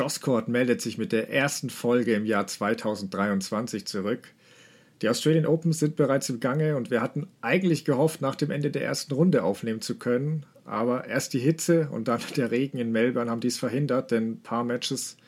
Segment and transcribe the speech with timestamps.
[0.00, 4.28] Joscourt meldet sich mit der ersten Folge im Jahr 2023 zurück.
[5.02, 8.70] Die Australian Open sind bereits im Gange und wir hatten eigentlich gehofft, nach dem Ende
[8.70, 10.46] der ersten Runde aufnehmen zu können.
[10.64, 14.40] Aber erst die Hitze und dann der Regen in Melbourne haben dies verhindert, denn ein
[14.40, 15.18] paar Matches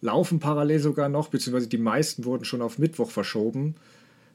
[0.00, 3.74] laufen parallel sogar noch, beziehungsweise die meisten wurden schon auf Mittwoch verschoben.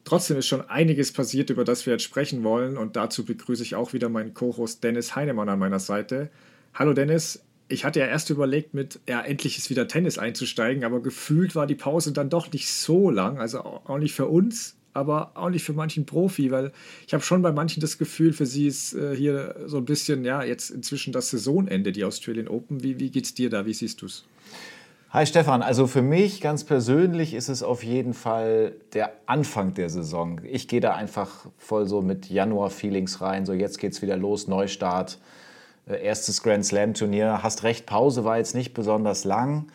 [0.03, 3.73] Trotzdem ist schon einiges passiert, über das wir jetzt sprechen wollen und dazu begrüße ich
[3.73, 6.29] auch wieder meinen Co-Host Dennis Heinemann an meiner Seite.
[6.75, 11.01] Hallo Dennis, ich hatte ja erst überlegt, mit ja, endlich ist wieder Tennis einzusteigen, aber
[11.01, 15.31] gefühlt war die Pause dann doch nicht so lang, also auch nicht für uns, aber
[15.35, 16.71] auch nicht für manchen Profi, weil
[17.07, 20.25] ich habe schon bei manchen das Gefühl, für sie ist äh, hier so ein bisschen,
[20.25, 22.83] ja, jetzt inzwischen das Saisonende, die Australian Open.
[22.83, 23.65] Wie, wie es dir da?
[23.65, 24.25] Wie siehst du es?
[25.11, 29.89] Hi Stefan, also für mich ganz persönlich ist es auf jeden Fall der Anfang der
[29.89, 30.41] Saison.
[30.43, 35.17] Ich gehe da einfach voll so mit Januar-Feelings rein, so jetzt geht's wieder los, Neustart,
[35.95, 37.43] erstes Grand Slam-Turnier.
[37.43, 39.71] Hast recht, Pause war jetzt nicht besonders lang.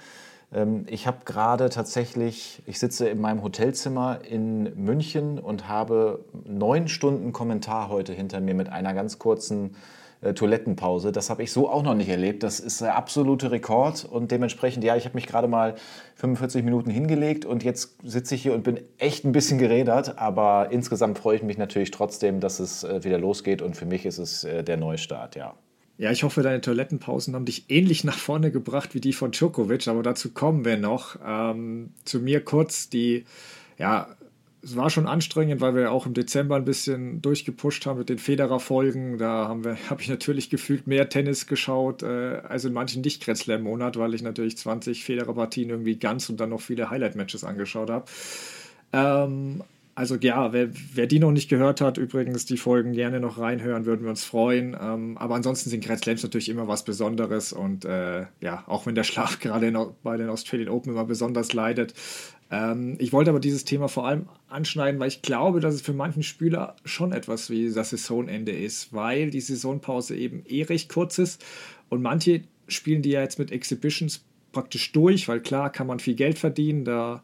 [0.53, 6.89] Ähm, ich habe gerade tatsächlich, ich sitze in meinem Hotelzimmer in München und habe neun
[6.89, 9.77] Stunden Kommentar heute hinter mir mit einer ganz kurzen
[10.25, 11.13] äh, Toilettenpause.
[11.13, 12.43] Das habe ich so auch noch nicht erlebt.
[12.43, 15.75] Das ist der absolute Rekord und dementsprechend, ja, ich habe mich gerade mal
[16.17, 20.69] 45 Minuten hingelegt und jetzt sitze ich hier und bin echt ein bisschen gerädert, aber
[20.71, 24.19] insgesamt freue ich mich natürlich trotzdem, dass es äh, wieder losgeht und für mich ist
[24.19, 25.55] es äh, der Neustart, ja.
[25.97, 29.87] Ja, ich hoffe, deine Toilettenpausen haben dich ähnlich nach vorne gebracht wie die von Djokovic,
[29.87, 31.17] aber dazu kommen wir noch.
[31.25, 33.25] Ähm, zu mir kurz die,
[33.79, 34.09] ja,
[34.61, 38.19] es war schon anstrengend, weil wir auch im Dezember ein bisschen durchgepusht haben mit den
[38.19, 39.19] Federer-Folgen.
[39.19, 43.97] Da habe ich natürlich gefühlt mehr Tennis geschaut äh, als in manchen nicht Grand monat
[43.97, 48.07] weil ich natürlich 20 Federer-Partien irgendwie ganz und dann noch viele Highlight-Matches angeschaut habe.
[48.93, 49.63] Ähm,
[49.95, 53.87] also ja, wer, wer, die noch nicht gehört hat, übrigens die Folgen gerne noch reinhören,
[53.87, 54.77] würden wir uns freuen.
[54.81, 58.95] Ähm, aber ansonsten sind Grand Slams natürlich immer was Besonderes und äh, ja, auch wenn
[58.95, 61.95] der Schlaf gerade bei den Australian Open immer besonders leidet.
[62.51, 65.93] Ähm, ich wollte aber dieses Thema vor allem anschneiden, weil ich glaube, dass es für
[65.93, 71.19] manchen Spieler schon etwas wie das Saisonende ist, weil die Saisonpause eben eh recht kurz
[71.19, 71.45] ist
[71.89, 76.15] und manche spielen die ja jetzt mit Exhibitions praktisch durch, weil klar kann man viel
[76.15, 77.23] Geld verdienen, da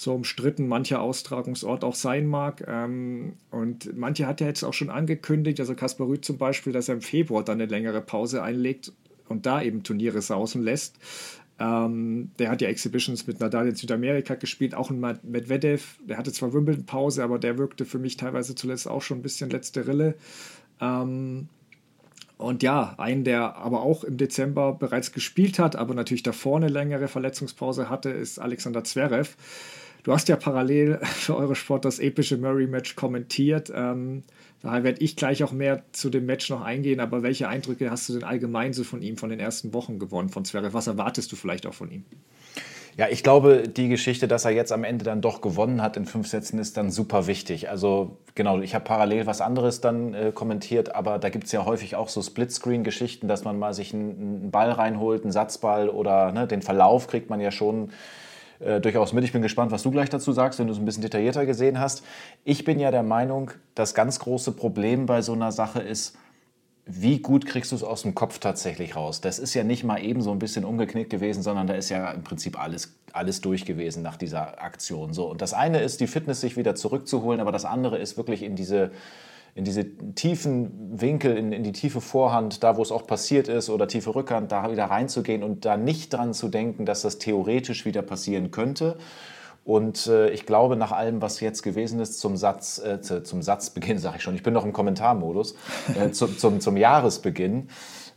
[0.00, 2.64] so umstritten mancher Austragungsort auch sein mag.
[2.66, 6.88] Ähm, und manche hat ja jetzt auch schon angekündigt, also Kaspar Rüth zum Beispiel, dass
[6.88, 8.94] er im Februar dann eine längere Pause einlegt
[9.28, 10.96] und da eben Turniere sausen lässt.
[11.58, 15.98] Ähm, der hat ja Exhibitions mit Nadal in Südamerika gespielt, auch ein Medvedev.
[16.08, 19.50] Der hatte zwar Wimbledon-Pause, aber der wirkte für mich teilweise zuletzt auch schon ein bisschen
[19.50, 20.14] letzte Rille.
[20.80, 21.48] Ähm,
[22.38, 26.68] und ja, einen, der aber auch im Dezember bereits gespielt hat, aber natürlich davor eine
[26.68, 29.36] längere Verletzungspause hatte, ist Alexander Zverev.
[30.02, 33.72] Du hast ja parallel für eure Sport das epische Murray-Match kommentiert.
[33.74, 34.24] Ähm,
[34.62, 37.00] daher werde ich gleich auch mehr zu dem Match noch eingehen.
[37.00, 40.28] Aber welche Eindrücke hast du denn allgemein so von ihm, von den ersten Wochen gewonnen,
[40.28, 40.74] von Zverev?
[40.74, 42.04] Was erwartest du vielleicht auch von ihm?
[42.96, 46.06] Ja, ich glaube, die Geschichte, dass er jetzt am Ende dann doch gewonnen hat in
[46.06, 47.70] fünf Sätzen, ist dann super wichtig.
[47.70, 51.64] Also genau, ich habe parallel was anderes dann äh, kommentiert, aber da gibt es ja
[51.64, 56.32] häufig auch so Splitscreen-Geschichten, dass man mal sich einen, einen, Ball reinholt, einen Satzball oder
[56.32, 57.90] ne, den Verlauf kriegt man ja schon
[58.60, 59.24] äh, durchaus mit.
[59.24, 61.80] Ich bin gespannt, was du gleich dazu sagst, wenn du es ein bisschen detaillierter gesehen
[61.80, 62.04] hast.
[62.44, 66.16] Ich bin ja der Meinung, das ganz große Problem bei so einer Sache ist,
[66.92, 69.20] wie gut kriegst du es aus dem Kopf tatsächlich raus?
[69.20, 72.10] Das ist ja nicht mal eben so ein bisschen umgeknickt gewesen, sondern da ist ja
[72.10, 75.12] im Prinzip alles, alles durch gewesen nach dieser Aktion.
[75.12, 78.42] So, und das eine ist, die Fitness sich wieder zurückzuholen, aber das andere ist wirklich
[78.42, 78.90] in diese
[79.54, 79.84] in diese
[80.14, 84.14] tiefen Winkel, in, in, die tiefe Vorhand, da wo es auch passiert ist, oder tiefe
[84.14, 88.50] Rückhand, da wieder reinzugehen und da nicht dran zu denken, dass das theoretisch wieder passieren
[88.50, 88.96] könnte.
[89.64, 93.98] Und äh, ich glaube, nach allem, was jetzt gewesen ist, zum, Satz, äh, zum Satzbeginn,
[94.00, 95.54] sage ich schon, ich bin noch im Kommentarmodus,
[95.94, 97.68] äh, zum, zum, zum Jahresbeginn,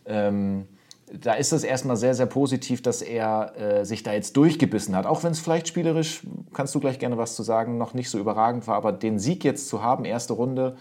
[0.05, 0.67] ähm,
[1.11, 5.05] da ist es erstmal sehr, sehr positiv, dass er äh, sich da jetzt durchgebissen hat.
[5.05, 6.22] Auch wenn es vielleicht spielerisch,
[6.53, 8.75] kannst du gleich gerne was zu sagen, noch nicht so überragend war.
[8.75, 10.75] Aber den Sieg jetzt zu haben, erste Runde,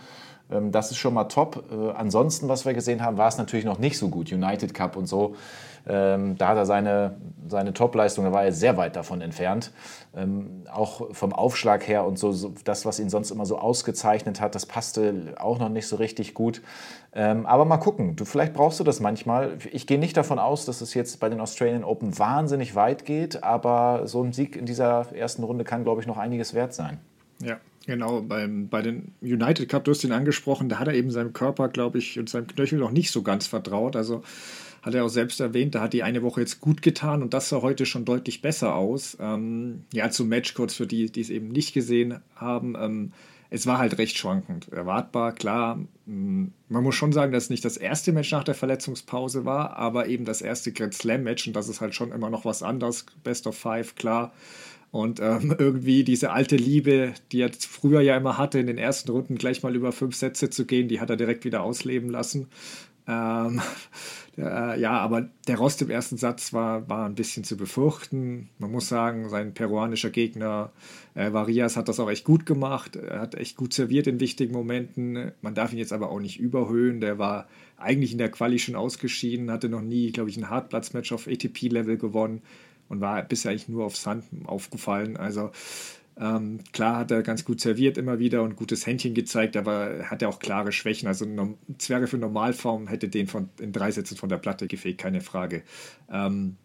[0.60, 1.64] das ist schon mal top.
[1.70, 4.32] Äh, ansonsten, was wir gesehen haben, war es natürlich noch nicht so gut.
[4.32, 5.34] United Cup und so.
[5.86, 7.16] Ähm, da hat er seine,
[7.48, 9.72] seine Top-Leistung, da war er sehr weit davon entfernt.
[10.14, 14.54] Ähm, auch vom Aufschlag her und so, das, was ihn sonst immer so ausgezeichnet hat,
[14.54, 16.62] das passte auch noch nicht so richtig gut.
[17.14, 19.58] Ähm, aber mal gucken, du, vielleicht brauchst du das manchmal.
[19.72, 23.42] Ich gehe nicht davon aus, dass es jetzt bei den Australian Open wahnsinnig weit geht,
[23.42, 27.00] aber so ein Sieg in dieser ersten Runde kann, glaube ich, noch einiges wert sein.
[27.40, 27.56] Ja,
[27.86, 31.32] Genau, beim, bei den United Cup, du hast ihn angesprochen, da hat er eben seinem
[31.32, 33.96] Körper, glaube ich, und seinem Knöchel noch nicht so ganz vertraut.
[33.96, 34.22] Also
[34.82, 37.48] hat er auch selbst erwähnt, da hat die eine Woche jetzt gut getan und das
[37.48, 39.16] sah heute schon deutlich besser aus.
[39.20, 42.76] Ähm, ja, zum Match kurz für die, die es eben nicht gesehen haben.
[42.78, 43.12] Ähm,
[43.54, 44.72] es war halt recht schwankend.
[44.72, 45.78] Erwartbar, klar.
[46.06, 49.76] Mm, man muss schon sagen, dass es nicht das erste Match nach der Verletzungspause war,
[49.76, 53.04] aber eben das erste Grand Slam-Match und das ist halt schon immer noch was anderes.
[53.22, 54.32] Best of Five, klar.
[54.92, 59.10] Und ähm, irgendwie diese alte Liebe, die er früher ja immer hatte, in den ersten
[59.10, 62.48] Runden gleich mal über fünf Sätze zu gehen, die hat er direkt wieder ausleben lassen.
[63.08, 63.60] Ähm,
[64.38, 68.50] äh, ja, aber der Rost im ersten Satz war, war ein bisschen zu befürchten.
[68.58, 70.72] Man muss sagen, sein peruanischer Gegner
[71.14, 72.96] äh, Varias hat das auch echt gut gemacht.
[72.96, 75.32] Er hat echt gut serviert in wichtigen Momenten.
[75.40, 77.00] Man darf ihn jetzt aber auch nicht überhöhen.
[77.00, 77.48] Der war
[77.78, 81.96] eigentlich in der Quali schon ausgeschieden, hatte noch nie, glaube ich, ein Hartplatzmatch auf ATP-Level
[81.96, 82.42] gewonnen
[82.92, 85.16] und war bisher eigentlich nur auf Sand aufgefallen.
[85.16, 85.50] Also
[86.20, 90.20] ähm, klar hat er ganz gut serviert immer wieder und gutes Händchen gezeigt, aber hat
[90.20, 91.08] er auch klare Schwächen.
[91.08, 95.00] Also ein Zwerge für Normalform hätte den von, in drei Sätzen von der Platte gefegt,
[95.00, 95.62] keine Frage.
[96.10, 96.56] Ähm,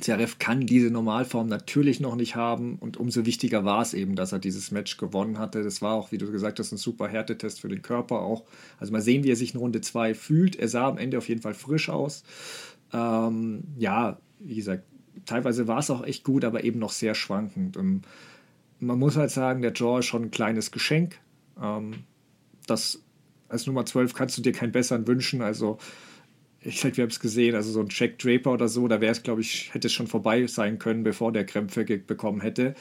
[0.00, 4.32] Zverev kann diese Normalform natürlich noch nicht haben und umso wichtiger war es eben, dass
[4.32, 5.62] er dieses Match gewonnen hatte.
[5.62, 8.42] Das war auch, wie du gesagt hast, ein super Härtetest für den Körper auch.
[8.80, 10.56] Also mal sehen, wie er sich in Runde 2 fühlt.
[10.56, 12.24] Er sah am Ende auf jeden Fall frisch aus.
[12.92, 14.84] Ähm, ja, wie gesagt,
[15.26, 17.76] teilweise war es auch echt gut, aber eben noch sehr schwankend.
[17.76, 18.02] Und
[18.80, 21.18] man muss halt sagen, der Draw ist schon ein kleines Geschenk.
[21.60, 22.04] Ähm,
[22.66, 23.02] das
[23.48, 25.42] als Nummer 12 kannst du dir keinen besseren wünschen.
[25.42, 25.78] Also,
[26.60, 29.12] ich glaube, wir haben es gesehen, also so ein Jack Draper oder so, da wäre
[29.12, 32.74] es, glaube ich, hätte es schon vorbei sein können, bevor der Krämpfe bekommen hätte.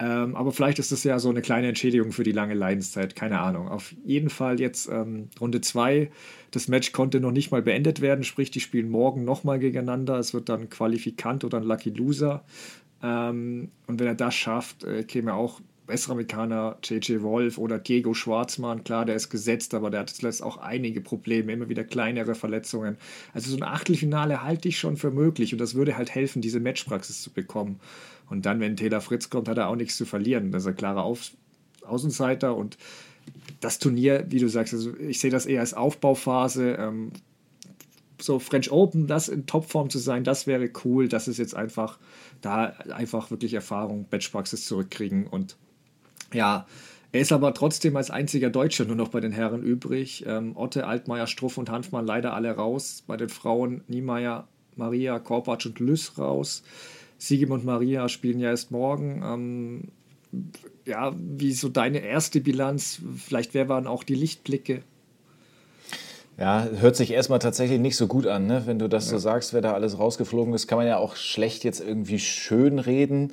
[0.00, 3.38] Ähm, aber vielleicht ist es ja so eine kleine Entschädigung für die lange Leidenszeit, keine
[3.40, 3.68] Ahnung.
[3.68, 6.10] Auf jeden Fall jetzt ähm, Runde 2.
[6.50, 10.18] Das Match konnte noch nicht mal beendet werden, sprich, die spielen morgen nochmal gegeneinander.
[10.18, 12.44] Es wird dann Qualifikant oder ein Lucky Loser.
[13.02, 15.60] Ähm, und wenn er das schafft, äh, käme auch
[15.90, 18.84] bessere Amerikaner, JJ Wolf oder Diego Schwarzmann.
[18.84, 22.96] Klar, der ist gesetzt, aber der hat zuletzt auch einige Probleme, immer wieder kleinere Verletzungen.
[23.34, 26.60] Also so ein Achtelfinale halte ich schon für möglich und das würde halt helfen, diese
[26.60, 27.80] Matchpraxis zu bekommen.
[28.28, 30.52] Und dann, wenn Taylor Fritz kommt, hat er auch nichts zu verlieren.
[30.52, 31.32] Das ist ein klarer Auf
[31.84, 32.78] Außenseiter und
[33.60, 36.76] das Turnier, wie du sagst, also ich sehe das eher als Aufbauphase.
[36.78, 37.10] Ähm,
[38.22, 41.08] so French Open, das in Topform zu sein, das wäre cool.
[41.08, 41.98] Das ist jetzt einfach
[42.40, 45.26] da einfach wirklich Erfahrung, Batchpraxis zurückkriegen.
[45.26, 45.56] Und
[46.32, 46.66] ja,
[47.12, 50.24] er ist aber trotzdem als einziger Deutscher nur noch bei den Herren übrig.
[50.26, 53.02] Ähm, Otte, Altmaier, Struff und Hanfmann leider alle raus.
[53.06, 54.46] Bei den Frauen Niemeyer,
[54.76, 56.62] Maria, Korpatsch und Lüss raus.
[57.18, 59.22] Sigim und Maria spielen ja erst morgen.
[59.24, 59.88] Ähm,
[60.86, 63.00] ja, wie so deine erste Bilanz?
[63.16, 64.82] Vielleicht wer waren auch die Lichtblicke?
[66.38, 68.62] Ja, hört sich erstmal tatsächlich nicht so gut an, ne?
[68.64, 69.10] wenn du das ja.
[69.10, 70.68] so sagst, wer da alles rausgeflogen ist.
[70.68, 73.32] Kann man ja auch schlecht jetzt irgendwie schön reden.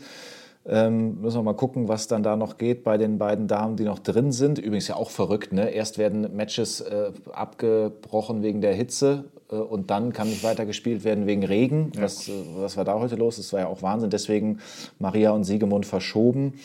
[0.70, 3.84] Ähm, müssen wir mal gucken, was dann da noch geht bei den beiden Damen, die
[3.84, 4.60] noch drin sind.
[4.60, 5.70] Übrigens ja auch verrückt, ne?
[5.70, 11.06] Erst werden Matches äh, abgebrochen wegen der Hitze äh, und dann kann nicht weiter gespielt
[11.06, 11.92] werden wegen Regen.
[11.96, 12.04] Ja.
[12.04, 13.38] Was, äh, was war da heute los?
[13.38, 14.10] Das war ja auch Wahnsinn.
[14.10, 14.60] Deswegen
[15.00, 16.56] Maria und Siegemund verschoben.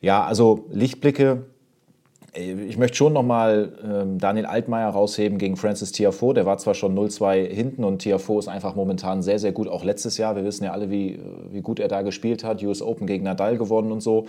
[0.00, 1.44] Ja, also Lichtblicke
[2.34, 6.32] ich möchte schon nochmal ähm, Daniel Altmaier rausheben gegen Francis Tiafoe.
[6.32, 9.68] Der war zwar schon 0-2 hinten und Tiafoe ist einfach momentan sehr, sehr gut.
[9.68, 10.34] Auch letztes Jahr.
[10.34, 11.20] Wir wissen ja alle, wie,
[11.50, 12.62] wie gut er da gespielt hat.
[12.62, 14.28] US Open gegen Nadal gewonnen und so.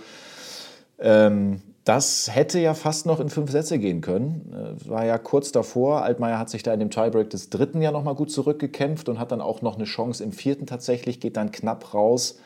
[0.98, 4.52] Ähm, das hätte ja fast noch in fünf Sätze gehen können.
[4.52, 6.02] Äh, war ja kurz davor.
[6.02, 9.32] Altmaier hat sich da in dem Tiebreak des dritten ja nochmal gut zurückgekämpft und hat
[9.32, 12.38] dann auch noch eine Chance im vierten tatsächlich, geht dann knapp raus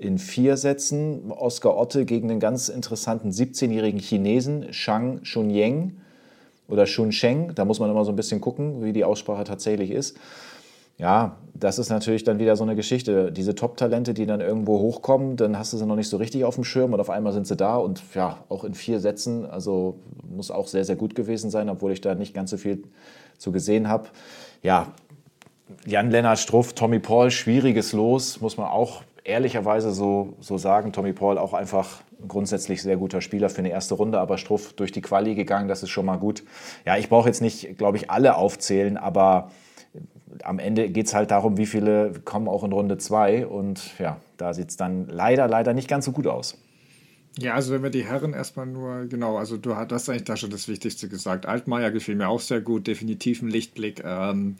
[0.00, 1.30] in vier Sätzen.
[1.30, 5.98] Oscar Otte gegen den ganz interessanten 17-jährigen Chinesen Shang Shunyeng
[6.68, 7.54] oder Shunsheng.
[7.54, 10.16] Da muss man immer so ein bisschen gucken, wie die Aussprache tatsächlich ist.
[10.96, 13.30] Ja, das ist natürlich dann wieder so eine Geschichte.
[13.32, 16.54] Diese Top-Talente, die dann irgendwo hochkommen, dann hast du sie noch nicht so richtig auf
[16.54, 19.98] dem Schirm und auf einmal sind sie da und ja, auch in vier Sätzen, also
[20.28, 22.84] muss auch sehr, sehr gut gewesen sein, obwohl ich da nicht ganz so viel
[23.38, 24.08] zu gesehen habe.
[24.62, 24.88] Ja,
[25.86, 31.38] Jan-Lennart Struff, Tommy Paul, schwieriges Los, muss man auch ehrlicherweise so, so sagen, Tommy Paul
[31.38, 35.00] auch einfach ein grundsätzlich sehr guter Spieler für eine erste Runde, aber Struff durch die
[35.00, 36.42] Quali gegangen, das ist schon mal gut.
[36.84, 39.50] Ja, ich brauche jetzt nicht, glaube ich, alle aufzählen, aber
[40.44, 44.18] am Ende geht es halt darum, wie viele kommen auch in Runde 2 und ja,
[44.36, 46.56] da sieht es dann leider, leider nicht ganz so gut aus.
[47.38, 50.50] Ja, also wenn wir die Herren erstmal nur, genau, also du hast eigentlich da schon
[50.50, 51.46] das Wichtigste gesagt.
[51.46, 54.02] Altmaier gefiel mir auch sehr gut, definitiv ein Lichtblick.
[54.04, 54.56] Ähm,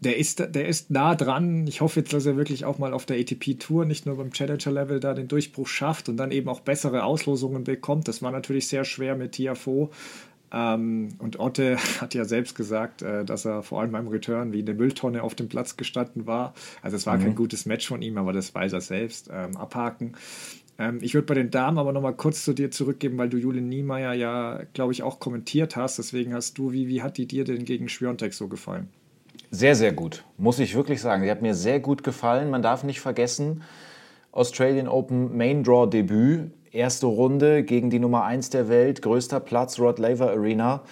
[0.00, 1.66] der ist, der ist nah dran.
[1.66, 5.00] Ich hoffe jetzt, dass er wirklich auch mal auf der ATP-Tour nicht nur beim Challenger-Level
[5.00, 8.06] da den Durchbruch schafft und dann eben auch bessere Auslosungen bekommt.
[8.06, 9.90] Das war natürlich sehr schwer mit Tiafo.
[10.52, 14.62] Ähm, und Otte hat ja selbst gesagt, äh, dass er vor allem beim Return wie
[14.62, 16.54] eine Mülltonne auf dem Platz gestanden war.
[16.80, 17.22] Also es war mhm.
[17.22, 19.28] kein gutes Match von ihm, aber das weiß er selbst.
[19.32, 20.12] Ähm, abhaken.
[20.78, 23.68] Ähm, ich würde bei den Damen aber nochmal kurz zu dir zurückgeben, weil du Julien
[23.68, 25.98] Niemeyer ja, glaube ich, auch kommentiert hast.
[25.98, 28.88] Deswegen hast du, wie, wie hat die dir denn gegen Schwiontek so gefallen?
[29.50, 31.22] Sehr, sehr gut, muss ich wirklich sagen.
[31.22, 32.50] Sie hat mir sehr gut gefallen.
[32.50, 33.62] Man darf nicht vergessen,
[34.30, 39.78] Australian Open Main Draw Debüt erste Runde gegen die Nummer 1 der Welt, größter Platz,
[39.78, 40.82] Rod Laver Arena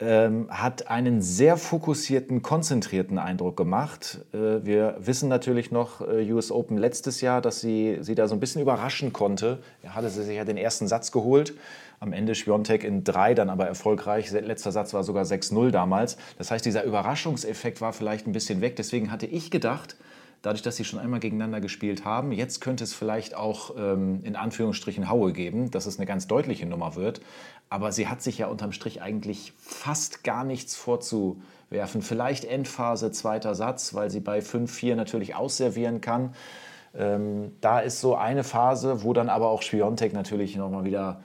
[0.00, 4.24] ähm, hat einen sehr fokussierten, konzentrierten Eindruck gemacht.
[4.32, 8.34] Äh, wir wissen natürlich noch äh, US Open letztes Jahr, dass sie sie da so
[8.34, 9.58] ein bisschen überraschen konnte.
[9.82, 11.54] Er hatte sie sich ja den ersten Satz geholt.
[12.02, 14.30] Am Ende Schwiontek in drei, dann aber erfolgreich.
[14.30, 16.16] Letzter Satz war sogar 6-0 damals.
[16.38, 18.76] Das heißt, dieser Überraschungseffekt war vielleicht ein bisschen weg.
[18.76, 19.96] Deswegen hatte ich gedacht,
[20.40, 22.32] dadurch, dass sie schon einmal gegeneinander gespielt haben.
[22.32, 26.64] Jetzt könnte es vielleicht auch ähm, in Anführungsstrichen Haue geben, dass es eine ganz deutliche
[26.64, 27.20] Nummer wird.
[27.68, 32.00] Aber sie hat sich ja unterm Strich eigentlich fast gar nichts vorzuwerfen.
[32.00, 36.34] Vielleicht Endphase, zweiter Satz, weil sie bei 5-4 natürlich ausservieren kann.
[36.94, 41.20] Ähm, da ist so eine Phase, wo dann aber auch Schwiontek natürlich nochmal wieder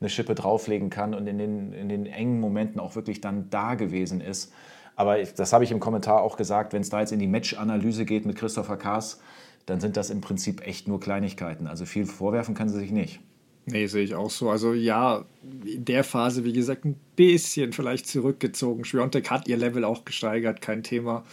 [0.00, 3.74] eine Schippe drauflegen kann und in den, in den engen Momenten auch wirklich dann da
[3.74, 4.52] gewesen ist.
[4.96, 8.04] Aber das habe ich im Kommentar auch gesagt, wenn es da jetzt in die Match-Analyse
[8.04, 9.20] geht mit Christopher Kaas,
[9.66, 11.66] dann sind das im Prinzip echt nur Kleinigkeiten.
[11.66, 13.20] Also viel vorwerfen kann sie sich nicht.
[13.66, 14.50] Nee, sehe ich auch so.
[14.50, 15.24] Also ja,
[15.64, 18.84] in der Phase, wie gesagt, ein bisschen vielleicht zurückgezogen.
[18.84, 21.24] Schwiontek hat ihr Level auch gesteigert, kein Thema.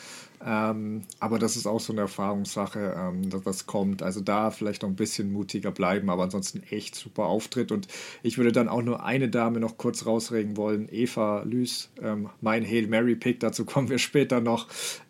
[0.46, 4.04] Ähm, aber das ist auch so eine Erfahrungssache, ähm, dass das kommt.
[4.04, 7.72] Also da vielleicht noch ein bisschen mutiger bleiben, aber ansonsten echt super Auftritt.
[7.72, 7.88] Und
[8.22, 12.64] ich würde dann auch nur eine Dame noch kurz rausregen wollen, Eva Lüß, ähm, mein
[12.66, 14.68] Hail Mary Pick, dazu kommen wir später noch.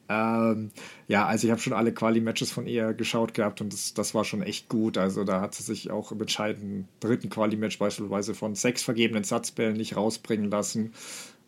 [0.10, 0.72] Ähm,
[1.08, 4.24] ja, also ich habe schon alle Quali-Matches von ihr geschaut gehabt und das, das war
[4.24, 4.98] schon echt gut.
[4.98, 9.76] Also da hat sie sich auch im entscheidenden dritten Quali-Match beispielsweise von sechs vergebenen Satzbällen
[9.76, 10.94] nicht rausbringen lassen.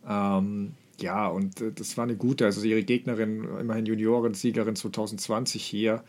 [0.08, 6.04] Ähm, ja, und äh, das war eine gute, also ihre Gegnerin, immerhin Juniorensiegerin 2020 hier.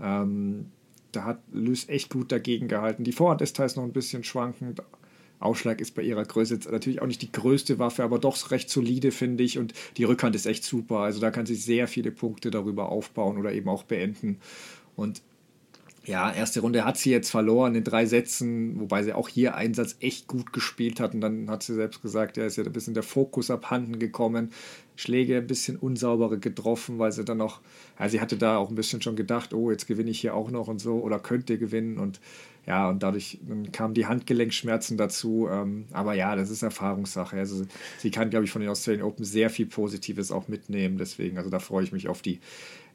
[0.00, 0.66] Ähm,
[1.12, 3.04] da hat Lys echt gut dagegen gehalten.
[3.04, 4.82] Die Vorhand ist teils noch ein bisschen schwankend.
[5.38, 8.70] Ausschlag ist bei ihrer Größe jetzt natürlich auch nicht die größte Waffe, aber doch recht
[8.70, 9.58] solide, finde ich.
[9.58, 10.98] Und die Rückhand ist echt super.
[11.00, 14.38] Also da kann sie sehr viele Punkte darüber aufbauen oder eben auch beenden.
[14.94, 15.22] Und
[16.06, 19.74] ja, erste Runde hat sie jetzt verloren in drei Sätzen, wobei sie auch hier einen
[19.74, 21.14] Satz echt gut gespielt hat.
[21.14, 24.50] Und dann hat sie selbst gesagt, ja, ist ja ein bisschen der Fokus abhanden gekommen.
[24.96, 27.60] Schläge ein bisschen unsaubere getroffen, weil sie dann noch,
[27.98, 30.50] ja, sie hatte da auch ein bisschen schon gedacht, oh, jetzt gewinne ich hier auch
[30.50, 31.98] noch und so oder könnte gewinnen.
[31.98, 32.20] Und
[32.66, 33.38] ja, und dadurch
[33.72, 35.48] kamen die Handgelenkschmerzen dazu.
[35.50, 37.36] Ähm, aber ja, das ist Erfahrungssache.
[37.36, 37.64] Also
[37.98, 40.98] sie kann, glaube ich, von den Australian Open sehr viel Positives auch mitnehmen.
[40.98, 42.40] Deswegen, also da freue ich mich auf die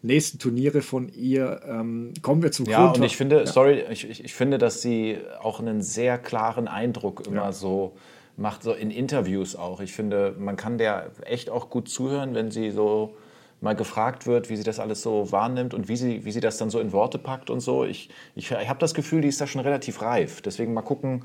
[0.02, 1.62] nächsten Turniere von ihr.
[1.66, 3.46] Ähm, kommen wir zum Ja, Grund und ich finde, ja.
[3.46, 7.52] sorry, ich, ich, ich, finde, dass sie auch einen sehr klaren Eindruck immer ja.
[7.52, 7.96] so
[8.38, 9.80] macht, so in Interviews auch.
[9.82, 13.16] Ich finde, man kann der echt auch gut zuhören, wenn sie so
[13.62, 16.58] mal gefragt wird, wie sie das alles so wahrnimmt und wie sie, wie sie das
[16.58, 17.86] dann so in Worte packt und so.
[17.86, 20.42] Ich, ich, ich habe das Gefühl, die ist da schon relativ reif.
[20.42, 21.24] Deswegen mal gucken,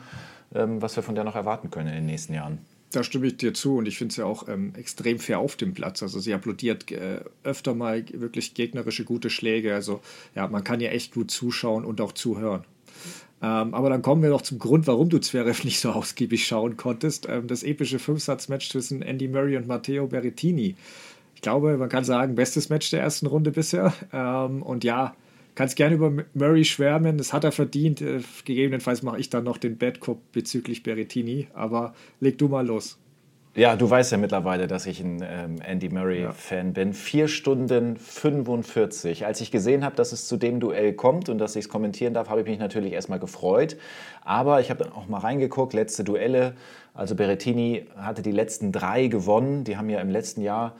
[0.54, 2.58] ähm, was wir von der noch erwarten können in den nächsten Jahren.
[2.92, 5.56] Da stimme ich dir zu und ich finde es ja auch ähm, extrem fair auf
[5.56, 6.02] dem Platz.
[6.02, 9.74] Also sie applaudiert äh, öfter mal wirklich gegnerische gute Schläge.
[9.74, 10.00] Also
[10.34, 12.64] ja, man kann ja echt gut zuschauen und auch zuhören.
[13.42, 16.76] Ähm, aber dann kommen wir noch zum Grund, warum du Zverev nicht so ausgiebig schauen
[16.76, 17.26] konntest.
[17.28, 20.74] Ähm, das epische Fünfsatz-Match zwischen Andy Murray und Matteo Berrettini.
[21.34, 23.92] Ich glaube, man kann sagen, bestes Match der ersten Runde bisher.
[24.12, 25.14] Ähm, und ja,
[25.54, 28.00] kannst gerne über Murray schwärmen, das hat er verdient.
[28.00, 32.66] Äh, gegebenenfalls mache ich dann noch den Bad Cop bezüglich Berrettini, aber leg du mal
[32.66, 32.98] los.
[33.56, 36.72] Ja, du weißt ja mittlerweile, dass ich ein ähm, Andy Murray-Fan ja.
[36.72, 36.92] bin.
[36.92, 39.24] Vier Stunden 45.
[39.24, 42.12] Als ich gesehen habe, dass es zu dem Duell kommt und dass ich es kommentieren
[42.12, 43.78] darf, habe ich mich natürlich erstmal gefreut.
[44.22, 46.52] Aber ich habe dann auch mal reingeguckt, letzte Duelle.
[46.92, 49.64] Also Berrettini hatte die letzten drei gewonnen.
[49.64, 50.74] Die haben ja im letzten Jahr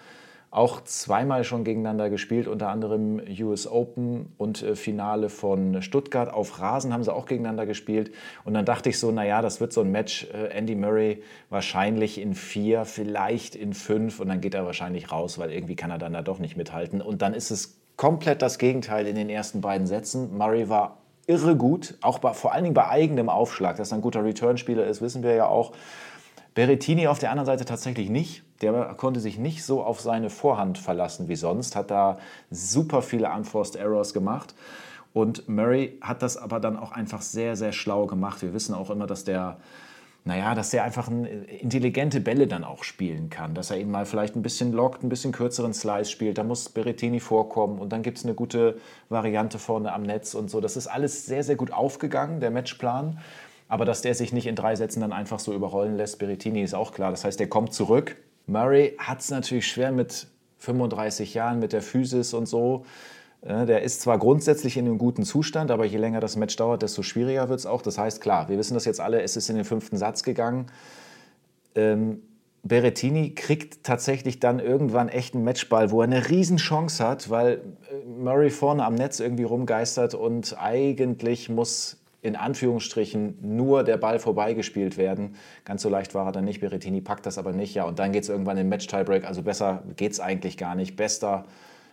[0.57, 6.33] auch zweimal schon gegeneinander gespielt, unter anderem US Open und äh, Finale von Stuttgart.
[6.33, 8.11] Auf Rasen haben sie auch gegeneinander gespielt.
[8.45, 10.27] Und dann dachte ich so, naja, das wird so ein Match.
[10.33, 15.39] Äh, Andy Murray wahrscheinlich in vier, vielleicht in fünf und dann geht er wahrscheinlich raus,
[15.39, 17.03] weil irgendwie kann er dann da doch nicht mithalten.
[17.03, 20.39] Und dann ist es komplett das Gegenteil in den ersten beiden Sätzen.
[20.39, 20.97] Murray war
[21.27, 23.77] irre gut, auch bei, vor allen Dingen bei eigenem Aufschlag.
[23.77, 25.73] Dass er ein guter Return-Spieler ist, wissen wir ja auch.
[26.55, 28.46] Berrettini auf der anderen Seite tatsächlich nicht.
[28.63, 32.19] Der konnte sich nicht so auf seine Vorhand verlassen wie sonst, hat da
[32.51, 34.55] super viele Unforced Errors gemacht.
[35.17, 38.43] Und Murray hat das aber dann auch einfach sehr, sehr schlau gemacht.
[38.43, 39.57] Wir wissen auch immer, dass der,
[40.25, 43.55] naja, dass der einfach ein, intelligente Bälle dann auch spielen kann.
[43.55, 46.37] Dass er ihn mal vielleicht ein bisschen lockt, ein bisschen kürzeren Slice spielt.
[46.37, 50.51] Da muss Berrettini vorkommen und dann gibt es eine gute Variante vorne am Netz und
[50.51, 50.61] so.
[50.61, 53.19] Das ist alles sehr, sehr gut aufgegangen, der Matchplan.
[53.69, 56.75] Aber dass der sich nicht in drei Sätzen dann einfach so überrollen lässt, Berrettini ist
[56.75, 57.11] auch klar.
[57.11, 58.17] Das heißt, der kommt zurück.
[58.47, 62.85] Murray hat es natürlich schwer mit 35 Jahren, mit der Physis und so.
[63.43, 67.03] Der ist zwar grundsätzlich in einem guten Zustand, aber je länger das Match dauert, desto
[67.03, 67.83] schwieriger wird es auch.
[67.83, 70.67] Das heißt, klar, wir wissen das jetzt alle, es ist in den fünften Satz gegangen.
[71.77, 72.23] Ähm,
[72.65, 77.61] Berrettini kriegt tatsächlich dann irgendwann echt einen Matchball, wo er eine Riesenchance hat, weil
[77.91, 84.19] äh, Murray vorne am Netz irgendwie rumgeistert und eigentlich muss in Anführungsstrichen nur der Ball
[84.19, 85.37] vorbeigespielt werden.
[85.65, 86.61] Ganz so leicht war er dann nicht.
[86.61, 87.75] Berrettini packt das aber nicht.
[87.75, 89.25] Ja, und dann geht es irgendwann in Match-Tiebreak.
[89.25, 90.97] Also besser geht es eigentlich gar nicht.
[90.97, 91.45] Bester,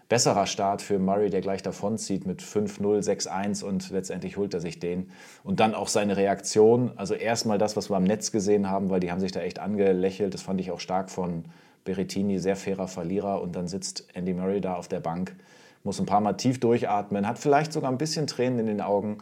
[0.10, 4.80] besserer Start für Murray, der gleich davonzieht mit 5-0, 6-1 und letztendlich holt er sich
[4.80, 5.12] den.
[5.44, 6.92] Und dann auch seine Reaktion.
[6.96, 9.60] Also erstmal das, was wir am Netz gesehen haben, weil die haben sich da echt
[9.60, 10.34] angelächelt.
[10.34, 11.46] Das fand ich auch stark von
[11.86, 13.42] Berrettini, sehr fairer Verlierer.
[13.42, 15.36] Und dann sitzt Andy Murray da auf der Bank
[15.84, 19.18] muss ein paar Mal tief durchatmen, hat vielleicht sogar ein bisschen Tränen in den Augen,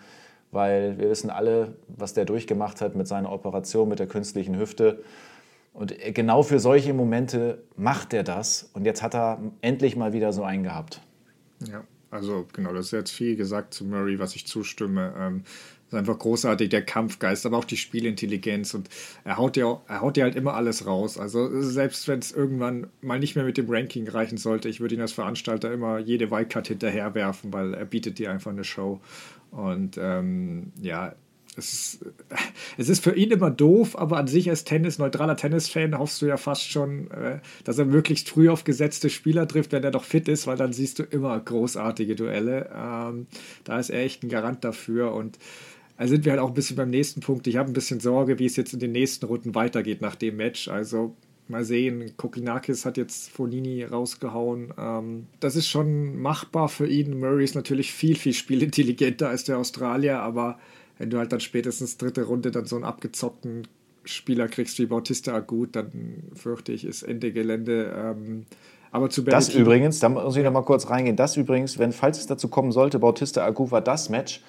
[0.52, 5.04] weil wir wissen alle, was der durchgemacht hat mit seiner Operation, mit der künstlichen Hüfte.
[5.74, 8.70] Und genau für solche Momente macht er das.
[8.74, 11.02] Und jetzt hat er endlich mal wieder so einen gehabt.
[11.60, 15.14] Ja, also genau, das ist jetzt viel gesagt zu Murray, was ich zustimme.
[15.18, 15.44] Ähm,
[15.88, 18.74] ist einfach großartig, der Kampfgeist, aber auch die Spielintelligenz.
[18.74, 18.90] Und
[19.26, 21.18] er haut ja, er haut ja halt immer alles raus.
[21.18, 24.96] Also selbst wenn es irgendwann mal nicht mehr mit dem Ranking reichen sollte, ich würde
[24.96, 29.02] ihn als Veranstalter immer jede Wildcard hinterherwerfen, weil er bietet dir einfach eine Show.
[29.52, 31.14] Und ähm, ja,
[31.58, 32.06] es ist,
[32.78, 36.26] es ist für ihn immer doof, aber an sich als Tennis, neutraler Tennisfan hoffst du
[36.26, 40.04] ja fast schon, äh, dass er möglichst früh auf gesetzte Spieler trifft, wenn er doch
[40.04, 42.70] fit ist, weil dann siehst du immer großartige Duelle.
[42.74, 43.28] Ähm,
[43.64, 45.38] da ist er echt ein Garant dafür und
[45.98, 47.46] also sind wir halt auch ein bisschen beim nächsten Punkt.
[47.46, 50.38] Ich habe ein bisschen Sorge, wie es jetzt in den nächsten Runden weitergeht nach dem
[50.38, 50.68] Match.
[50.68, 51.16] Also
[51.48, 54.74] mal sehen, Kokinakis hat jetzt Fonini rausgehauen.
[54.78, 57.20] Ähm, das ist schon machbar für ihn.
[57.20, 60.60] Murray ist natürlich viel, viel spielintelligenter als der Australier, aber
[60.98, 63.68] wenn du halt dann spätestens dritte Runde dann so einen abgezockten
[64.04, 67.94] Spieler kriegst wie Bautista Agut, dann fürchte ich, ist Ende Gelände.
[67.96, 68.46] Ähm,
[68.92, 72.20] aber zu Das übrigens, da muss ich noch mal kurz reingehen, das übrigens, wenn, falls
[72.20, 74.42] es dazu kommen sollte, Bautista Agut war das Match,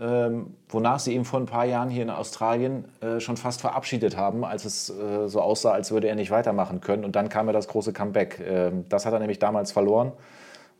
[0.00, 4.16] ähm, wonach sie ihn vor ein paar Jahren hier in Australien äh, schon fast verabschiedet
[4.16, 7.04] haben, als es äh, so aussah, als würde er nicht weitermachen können.
[7.04, 8.40] Und dann kam ja das große Comeback.
[8.46, 10.12] Ähm, das hat er nämlich damals verloren.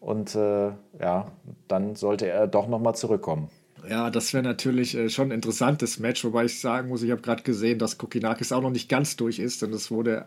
[0.00, 0.70] Und äh,
[1.00, 1.26] ja,
[1.68, 3.48] dann sollte er doch nochmal zurückkommen.
[3.88, 7.22] Ja, das wäre natürlich äh, schon ein interessantes Match, wobei ich sagen muss, ich habe
[7.22, 10.26] gerade gesehen, dass Kokinakis auch noch nicht ganz durch ist, denn es wurde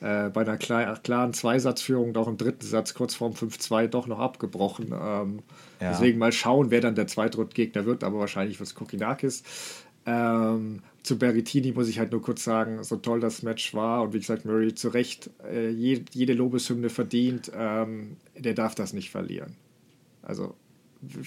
[0.00, 4.18] äh, bei einer klar, klaren Zweisatzführung auch im dritten Satz kurz vorm 5-2 doch noch
[4.18, 4.92] abgebrochen.
[4.92, 5.40] Ähm,
[5.80, 5.90] ja.
[5.90, 9.42] Deswegen mal schauen, wer dann der Zweitrundgegner wird, aber wahrscheinlich wird es Kokinakis.
[10.06, 14.14] Ähm, zu Berrettini muss ich halt nur kurz sagen, so toll das Match war und
[14.14, 19.10] wie gesagt, Murray zu Recht äh, jede, jede Lobeshymne verdient, ähm, der darf das nicht
[19.10, 19.56] verlieren.
[20.22, 20.54] Also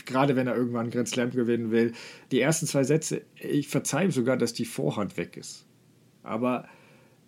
[0.06, 1.94] gerade wenn er irgendwann Grand Slam gewinnen will,
[2.32, 5.66] die ersten zwei Sätze, ich verzeihe ihm sogar, dass die Vorhand weg ist.
[6.24, 6.68] Aber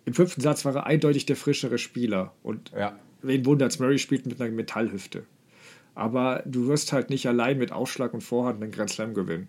[0.06, 2.32] im fünften Satz war er eindeutig der frischere Spieler.
[2.42, 2.98] Und ja.
[3.22, 5.24] wen wundert Murray spielt mit einer Metallhüfte.
[5.94, 9.48] Aber du wirst halt nicht allein mit Ausschlag und Vorhand einen Grand Slam gewinnen.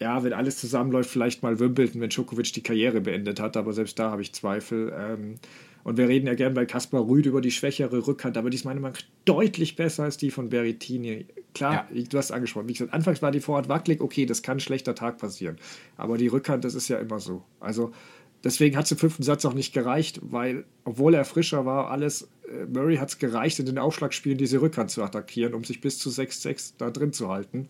[0.00, 3.98] Ja, wenn alles zusammenläuft, vielleicht mal Wimbledon, wenn Djokovic die Karriere beendet hat, aber selbst
[3.98, 4.94] da habe ich Zweifel.
[4.96, 5.34] Ähm,
[5.82, 8.64] und wir reden ja gern bei Kaspar Rüd über die schwächere Rückhand, aber die ist
[8.64, 11.26] meiner Meinung nach deutlich besser als die von Berrettini.
[11.54, 12.02] Klar, ja.
[12.02, 14.94] du hast angesprochen, wie gesagt, anfangs war die Vorhand wackelig, okay, das kann ein schlechter
[14.94, 15.56] Tag passieren.
[15.96, 17.42] Aber die Rückhand, das ist ja immer so.
[17.58, 17.92] Also
[18.44, 22.28] Deswegen hat es im fünften Satz auch nicht gereicht, weil, obwohl er frischer war, alles,
[22.48, 25.98] äh, Murray hat es gereicht, in den Aufschlagspielen diese Rückhand zu attackieren, um sich bis
[25.98, 27.68] zu 6-6 da drin zu halten.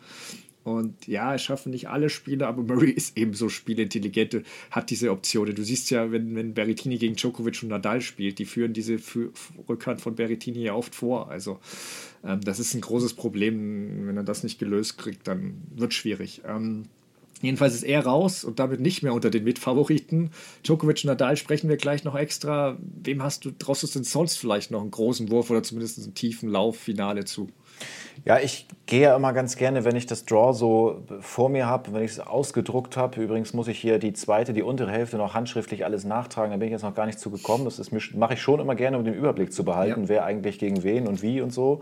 [0.65, 5.11] Und ja, es schaffen nicht alle Spieler, aber Murray ist eben so spielintelligent, hat diese
[5.11, 5.55] Optionen.
[5.55, 9.33] Du siehst ja, wenn, wenn Berrettini gegen Djokovic und Nadal spielt, die führen diese für,
[9.69, 11.31] Rückhand von Berrettini ja oft vor.
[11.31, 11.59] Also
[12.25, 14.07] ähm, das ist ein großes Problem.
[14.07, 16.43] Wenn er das nicht gelöst kriegt, dann wird es schwierig.
[16.47, 16.85] Ähm,
[17.41, 20.31] Jedenfalls ist er raus und damit nicht mehr unter den Mitfavoriten.
[20.65, 22.77] Djokovic und Nadal sprechen wir gleich noch extra.
[22.81, 26.15] Wem hast du, traust du denn sonst vielleicht noch einen großen Wurf oder zumindest einen
[26.15, 27.49] tiefen Lauffinale zu?
[28.25, 31.93] Ja, ich gehe ja immer ganz gerne, wenn ich das Draw so vor mir habe,
[31.93, 33.23] wenn ich es ausgedruckt habe.
[33.23, 36.51] Übrigens muss ich hier die zweite, die untere Hälfte noch handschriftlich alles nachtragen.
[36.51, 37.65] Da bin ich jetzt noch gar nicht zugekommen.
[37.65, 40.09] Das mache ich schon immer gerne, um den Überblick zu behalten, ja.
[40.09, 41.81] wer eigentlich gegen wen und wie und so.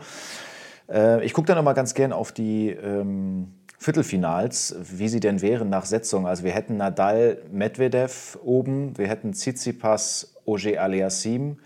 [0.88, 2.71] Äh, ich gucke dann immer ganz gern auf die.
[2.71, 6.26] Ähm, Viertelfinals, wie sie denn wären nach Setzung.
[6.26, 11.58] Also wir hätten Nadal, Medvedev oben, wir hätten Tsitsipas, Oje Aliassim,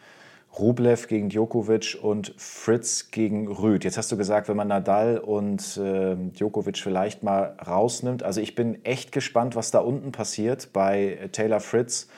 [0.58, 3.84] Rublev gegen Djokovic und Fritz gegen Rüd.
[3.84, 8.24] Jetzt hast du gesagt, wenn man Nadal und äh, Djokovic vielleicht mal rausnimmt.
[8.24, 12.08] Also ich bin echt gespannt, was da unten passiert bei Taylor Fritz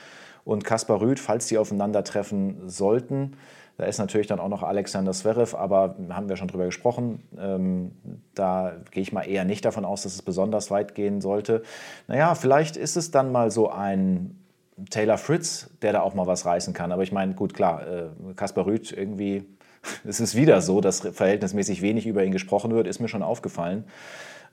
[0.45, 3.37] und Kaspar Rüd, falls die aufeinandertreffen sollten.
[3.77, 7.23] Da ist natürlich dann auch noch Alexander Zverev, aber haben wir schon drüber gesprochen.
[7.39, 7.91] Ähm,
[8.35, 11.63] da gehe ich mal eher nicht davon aus, dass es besonders weit gehen sollte.
[12.07, 14.37] Naja, vielleicht ist es dann mal so ein
[14.89, 16.91] Taylor Fritz, der da auch mal was reißen kann.
[16.91, 19.45] Aber ich meine, gut, klar, äh, Kaspar Rüth irgendwie,
[20.03, 23.85] es ist wieder so, dass verhältnismäßig wenig über ihn gesprochen wird, ist mir schon aufgefallen.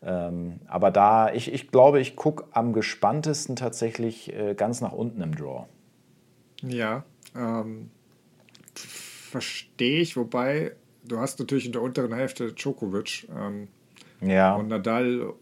[0.03, 5.21] Ähm, aber da, ich, ich glaube, ich gucke am gespanntesten tatsächlich äh, ganz nach unten
[5.21, 5.67] im Draw.
[6.63, 7.05] Ja,
[7.37, 7.91] ähm,
[9.31, 10.73] verstehe ich, wobei
[11.05, 13.29] du hast natürlich in der unteren Hälfte Djokovic.
[13.37, 13.69] Ähm,
[14.21, 14.55] Ja.
[14.57, 15.33] Und Nadal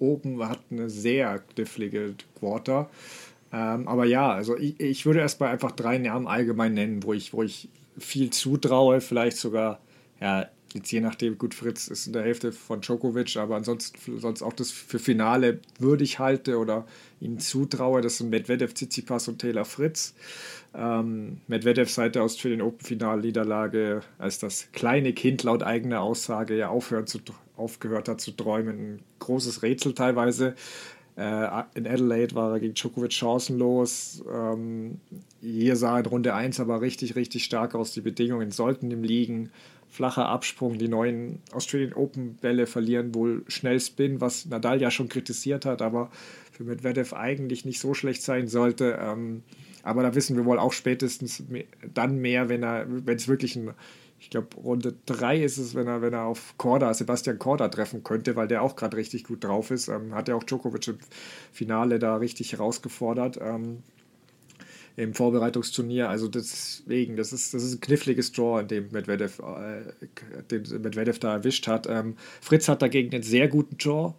[0.00, 2.90] oben hat eine sehr knifflige Quarter.
[3.50, 7.14] Ähm, aber ja, also ich, ich würde erst mal einfach drei Namen allgemein nennen, wo
[7.14, 9.80] ich, wo ich viel zutraue, vielleicht sogar,
[10.20, 14.42] ja, jetzt je nachdem, gut, Fritz ist in der Hälfte von Djokovic, aber ansonsten sonst
[14.42, 16.86] auch das für Finale würdig halte oder
[17.20, 20.14] ihm zutraue, das sind Medvedev, Tsitsipas und Taylor Fritz.
[20.74, 26.68] Ähm, Medvedev seit der Australian Open Finalniederlage als das kleine Kind laut eigener Aussage ja
[26.68, 27.18] aufhören zu,
[27.56, 30.54] aufgehört hat zu träumen, ein großes Rätsel teilweise.
[31.18, 34.22] Äh, in Adelaide war er gegen Djokovic chancenlos.
[34.32, 35.00] Ähm,
[35.40, 37.92] hier sah in Runde 1 aber richtig, richtig stark aus.
[37.92, 39.50] Die Bedingungen sollten ihm liegen.
[39.90, 45.08] Flacher Absprung, die neuen Australian Open Bälle verlieren wohl schnell Spin, was Nadal ja schon
[45.08, 46.10] kritisiert hat, aber
[46.52, 48.98] für Medvedev eigentlich nicht so schlecht sein sollte.
[49.00, 49.42] Ähm,
[49.82, 51.42] aber da wissen wir wohl auch spätestens
[51.94, 53.70] dann mehr, wenn er, wenn es wirklich ein
[54.20, 58.02] ich glaube, Runde 3 ist es, wenn er, wenn er auf Korda, Sebastian Korda treffen
[58.02, 59.88] könnte, weil der auch gerade richtig gut drauf ist.
[59.88, 60.98] Ähm, hat ja auch Djokovic im
[61.52, 63.38] Finale da richtig herausgefordert.
[63.40, 63.84] Ähm,
[64.98, 66.08] im Vorbereitungsturnier.
[66.08, 71.20] Also deswegen, das ist, das ist ein kniffliges Draw, in dem Medvedev, äh, den Medvedev
[71.20, 71.86] da erwischt hat.
[71.88, 74.14] Ähm, Fritz hat dagegen einen sehr guten Draw,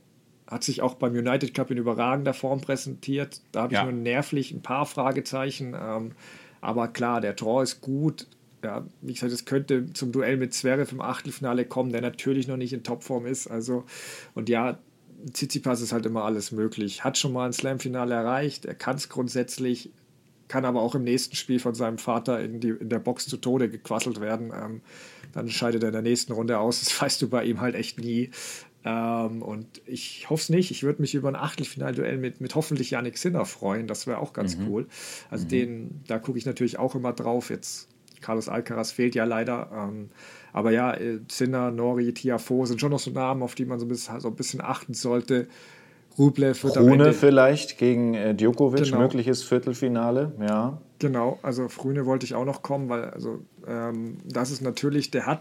[0.47, 3.41] hat sich auch beim United Cup in überragender Form präsentiert.
[3.51, 3.83] Da habe ich ja.
[3.83, 5.75] nur nervlich ein paar Fragezeichen.
[5.77, 6.13] Ähm,
[6.61, 8.25] aber klar, der Draw ist gut
[8.61, 12.57] ja, wie gesagt, es könnte zum Duell mit Zverev im Achtelfinale kommen, der natürlich noch
[12.57, 13.47] nicht in Topform ist.
[13.47, 13.85] Also,
[14.35, 14.77] und ja,
[15.31, 17.03] Tsitsipas ist halt immer alles möglich.
[17.05, 19.91] Hat schon mal ein Slam-Finale erreicht, er kann es grundsätzlich,
[20.49, 23.38] kann aber auch im nächsten Spiel von seinem Vater in, die, in der Box zu
[23.38, 24.51] Tode gequasselt werden.
[24.53, 24.81] Ähm,
[25.31, 26.81] dann scheidet er in der nächsten Runde aus.
[26.81, 28.31] Das weißt du bei ihm halt echt nie.
[28.83, 30.71] Ähm, und ich hoffe es nicht.
[30.71, 33.88] Ich würde mich über ein Achtelfinalduell mit, mit hoffentlich Yannick Sinner freuen.
[33.88, 34.67] Das wäre auch ganz mhm.
[34.67, 34.88] cool.
[35.29, 35.49] Also mhm.
[35.49, 37.51] den, da gucke ich natürlich auch immer drauf.
[37.51, 37.88] Jetzt
[38.19, 39.69] Carlos Alcaraz fehlt ja leider.
[39.71, 40.09] Ähm,
[40.51, 43.89] aber ja, Zinner, Nori, Tiafo sind schon noch so Namen, auf die man so ein
[43.89, 45.47] bisschen, so ein bisschen achten sollte.
[46.19, 48.99] Rublev wird Rune vielleicht gegen äh, Djokovic, genau.
[48.99, 50.77] mögliches Viertelfinale, ja.
[50.99, 55.25] Genau, also Früne wollte ich auch noch kommen, weil also ähm, das ist natürlich, der
[55.25, 55.39] hat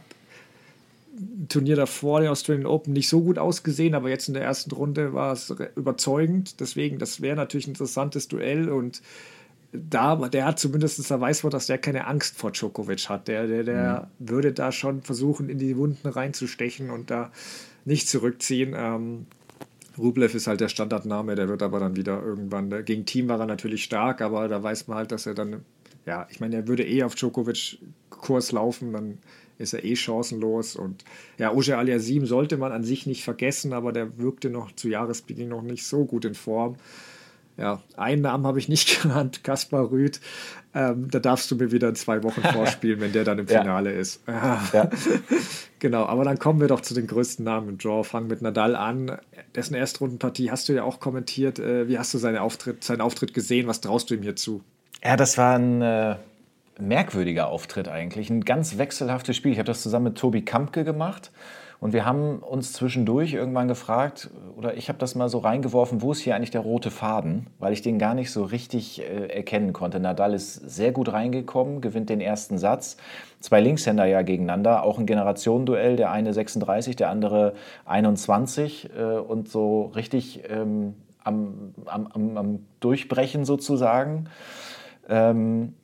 [1.49, 5.15] Turnier davor, den Australian Open, nicht so gut ausgesehen, aber jetzt in der ersten Runde
[5.15, 6.61] war es überzeugend.
[6.61, 9.03] Deswegen, das wäre natürlich ein interessantes Duell und
[9.73, 13.29] da, der hat zumindest, da weiß man, dass der keine Angst vor Djokovic hat.
[13.29, 14.29] Der, der, der mhm.
[14.29, 17.31] würde da schon versuchen, in die Wunden reinzustechen und da
[17.85, 18.75] nicht zurückziehen.
[18.77, 19.27] Ähm,
[19.99, 23.41] Rublev ist halt der Standardname, der wird aber dann wieder irgendwann, ne, gegen Team war
[23.41, 25.65] er natürlich stark, aber da weiß man halt, dass er dann,
[26.07, 27.79] ja, ich meine, er würde eh auf Djokovic
[28.11, 29.19] Kurs laufen, dann
[29.59, 31.05] ist er eh chancenlos und
[31.37, 35.49] ja, Oje Aliasim sollte man an sich nicht vergessen, aber der wirkte noch zu Jahresbeginn
[35.49, 36.77] noch nicht so gut in Form.
[37.59, 40.21] Ja, einen Namen habe ich nicht genannt, Kaspar Rüth.
[40.75, 43.93] Ähm, da darfst du mir wieder in zwei Wochen vorspielen, wenn der dann im Finale
[43.93, 43.99] ja.
[43.99, 44.23] ist.
[44.29, 44.91] Ja.
[45.79, 48.05] genau, aber dann kommen wir doch zu den größten Namen im Draw.
[48.05, 49.19] Fangen mit Nadal an.
[49.55, 51.59] Dessen Erstrundenpartie hast du ja auch kommentiert.
[51.59, 53.67] Äh, wie hast du seinen Auftritt, seinen Auftritt gesehen?
[53.67, 54.63] Was traust du ihm hier zu?
[55.03, 56.17] Ja, das war ein äh,
[56.79, 58.31] merkwürdiger Auftritt eigentlich.
[58.31, 59.53] Ein ganz wechselhaftes Spiel.
[59.53, 61.33] Ich habe das zusammen mit Tobi Kampke gemacht.
[61.81, 66.11] Und wir haben uns zwischendurch irgendwann gefragt, oder ich habe das mal so reingeworfen, wo
[66.11, 67.47] ist hier eigentlich der rote Faden?
[67.61, 70.01] Weil ich den gar nicht so richtig äh, erkennen konnte.
[70.01, 72.97] Nadal ist sehr gut reingekommen, gewinnt den ersten Satz.
[73.39, 79.49] Zwei Linkshänder ja gegeneinander, auch ein Generationenduell, der eine 36, der andere 21 äh, und
[79.49, 84.29] so richtig ähm, am, am, am, Durchbrechen sozusagen.
[85.09, 85.75] Ähm,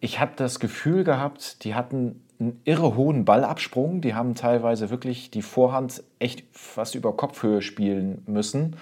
[0.00, 4.00] ich habe das Gefühl gehabt, die hatten einen irre hohen Ballabsprung.
[4.00, 8.76] Die haben teilweise wirklich die Vorhand echt fast über Kopfhöhe spielen müssen.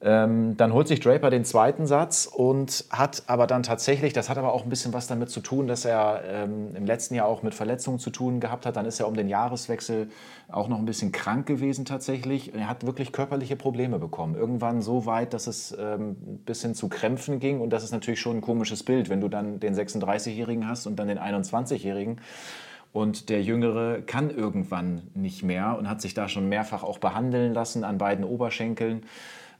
[0.00, 4.38] Ähm, dann holt sich Draper den zweiten Satz und hat aber dann tatsächlich, das hat
[4.38, 7.42] aber auch ein bisschen was damit zu tun, dass er ähm, im letzten Jahr auch
[7.42, 8.76] mit Verletzungen zu tun gehabt hat.
[8.76, 10.08] Dann ist er um den Jahreswechsel
[10.50, 12.54] auch noch ein bisschen krank gewesen tatsächlich.
[12.54, 14.36] Er hat wirklich körperliche Probleme bekommen.
[14.36, 18.20] Irgendwann so weit, dass es ähm, ein bisschen zu Krämpfen ging und das ist natürlich
[18.20, 22.20] schon ein komisches Bild, wenn du dann den 36-Jährigen hast und dann den 21-Jährigen.
[22.92, 27.52] Und der Jüngere kann irgendwann nicht mehr und hat sich da schon mehrfach auch behandeln
[27.52, 29.02] lassen an beiden Oberschenkeln.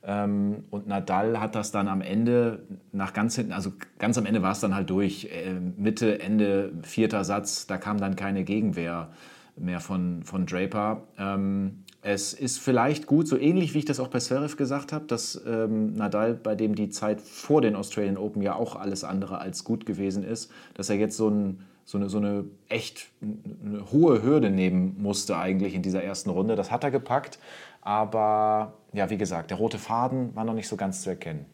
[0.05, 2.61] Ähm, und Nadal hat das dann am Ende,
[2.93, 5.25] nach ganz hinten, also ganz am Ende war es dann halt durch.
[5.27, 9.09] Äh, Mitte, Ende, vierter Satz, da kam dann keine Gegenwehr
[9.57, 11.03] mehr von, von Draper.
[11.19, 15.07] Ähm, es ist vielleicht gut, so ähnlich wie ich das auch bei Zverev gesagt habe,
[15.07, 19.41] dass ähm, Nadal, bei dem die Zeit vor den Australian Open ja auch alles andere
[19.41, 23.91] als gut gewesen ist, dass er jetzt so, ein, so, eine, so eine echt eine
[23.91, 26.55] hohe Hürde nehmen musste eigentlich in dieser ersten Runde.
[26.55, 27.41] Das hat er gepackt.
[27.81, 31.47] Aber ja, wie gesagt, der rote Faden war noch nicht so ganz zu erkennen.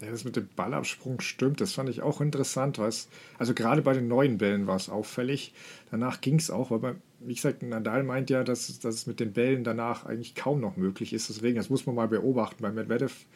[0.00, 2.78] Ja, das mit dem Ballabsprung stimmt, das fand ich auch interessant.
[2.78, 3.08] Was,
[3.38, 5.52] also gerade bei den neuen Bällen war es auffällig.
[5.90, 9.20] Danach ging es auch, weil, bei, wie gesagt, Nadal meint ja, dass, dass es mit
[9.20, 11.28] den Bällen danach eigentlich kaum noch möglich ist.
[11.28, 12.62] Deswegen, das muss man mal beobachten.
[12.62, 13.26] Bei Medvedev,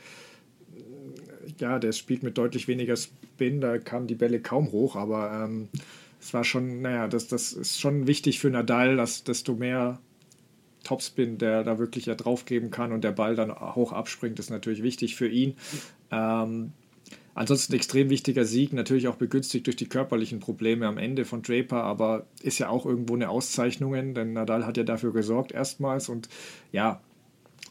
[1.59, 5.69] ja, der spielt mit deutlich weniger Spin, da kamen die Bälle kaum hoch, aber ähm,
[6.21, 10.01] es war schon, naja, das, das ist schon wichtig für Nadal, dass desto mehr
[10.85, 14.83] Topspin, der da wirklich ja draufgeben kann und der Ball dann hoch abspringt, ist natürlich
[14.83, 15.57] wichtig für ihn.
[16.11, 16.73] Ähm,
[17.35, 21.83] ansonsten extrem wichtiger Sieg, natürlich auch begünstigt durch die körperlichen Probleme am Ende von Draper,
[21.83, 26.29] aber ist ja auch irgendwo eine Auszeichnung, denn Nadal hat ja dafür gesorgt erstmals und
[26.71, 27.01] ja,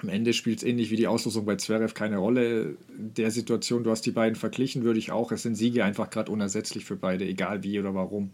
[0.01, 2.75] am Ende spielt es ähnlich wie die Auslosung bei Zverev keine Rolle.
[2.97, 5.31] In der Situation, du hast die beiden verglichen, würde ich auch.
[5.31, 8.31] Es sind Siege einfach gerade unersetzlich für beide, egal wie oder warum.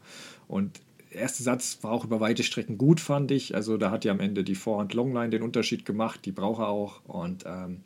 [0.47, 3.55] Und erste Satz war auch über weite Strecken gut, fand ich.
[3.55, 6.67] Also da hat ja am Ende die Vorhand Longline den Unterschied gemacht, die braucht er
[6.67, 7.03] auch.
[7.05, 7.81] Und ähm,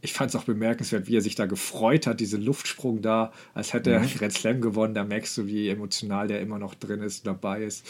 [0.00, 3.72] ich fand es auch bemerkenswert, wie er sich da gefreut hat, diesen Luftsprung da, als
[3.72, 4.06] hätte er mhm.
[4.06, 4.94] Grand Slam gewonnen.
[4.94, 7.84] Da merkst du, wie emotional der immer noch drin ist, dabei ist.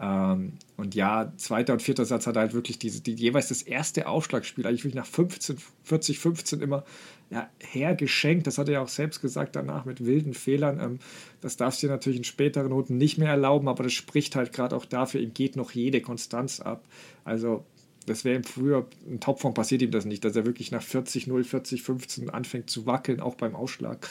[0.00, 3.62] Ähm, und ja, zweiter und vierter Satz hat er halt wirklich diese, die, jeweils das
[3.62, 6.84] erste Aufschlagspiel, eigentlich wirklich nach 15, 40, 15 immer
[7.30, 8.48] ja, hergeschenkt.
[8.48, 10.80] Das hat er ja auch selbst gesagt danach mit wilden Fehlern.
[10.80, 10.98] Ähm,
[11.40, 14.52] das darfst du dir natürlich in späteren Noten nicht mehr erlauben, aber das spricht halt
[14.52, 16.84] gerade auch dafür, ihm geht noch jede Konstanz ab.
[17.24, 17.64] Also
[18.06, 21.26] das wäre ihm früher, in Topform passiert ihm das nicht, dass er wirklich nach 40,
[21.26, 24.08] 0, 40, 15 anfängt zu wackeln, auch beim Ausschlag.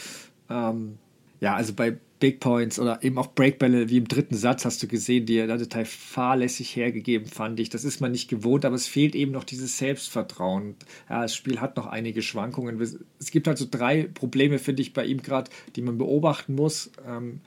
[0.49, 0.97] Ähm,
[1.39, 4.87] ja, also bei Big Points oder eben auch Breakbälle wie im dritten Satz hast du
[4.87, 7.69] gesehen, die er da total fahrlässig hergegeben, fand ich.
[7.69, 10.75] Das ist man nicht gewohnt, aber es fehlt eben noch dieses Selbstvertrauen.
[11.09, 12.79] Ja, das Spiel hat noch einige Schwankungen.
[13.19, 16.91] Es gibt halt so drei Probleme, finde ich, bei ihm gerade, die man beobachten muss.
[17.07, 17.41] Ähm,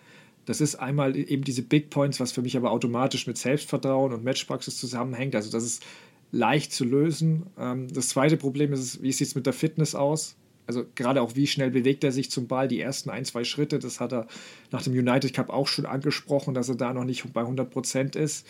[0.44, 4.24] das ist einmal eben diese Big Points, was für mich aber automatisch mit Selbstvertrauen und
[4.24, 5.36] Matchpraxis zusammenhängt.
[5.36, 5.84] Also das ist
[6.34, 7.46] leicht zu lösen.
[7.58, 10.36] Ähm, das zweite Problem ist, wie sieht es mit der Fitness aus?
[10.66, 13.78] Also gerade auch, wie schnell bewegt er sich zum Ball, die ersten ein, zwei Schritte,
[13.78, 14.26] das hat er
[14.70, 18.16] nach dem United Cup auch schon angesprochen, dass er da noch nicht bei 100 Prozent
[18.16, 18.46] ist.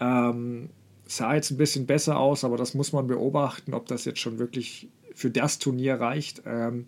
[0.00, 0.70] Ähm,
[1.06, 4.38] sah jetzt ein bisschen besser aus, aber das muss man beobachten, ob das jetzt schon
[4.38, 6.42] wirklich für das Turnier reicht.
[6.46, 6.86] Ähm,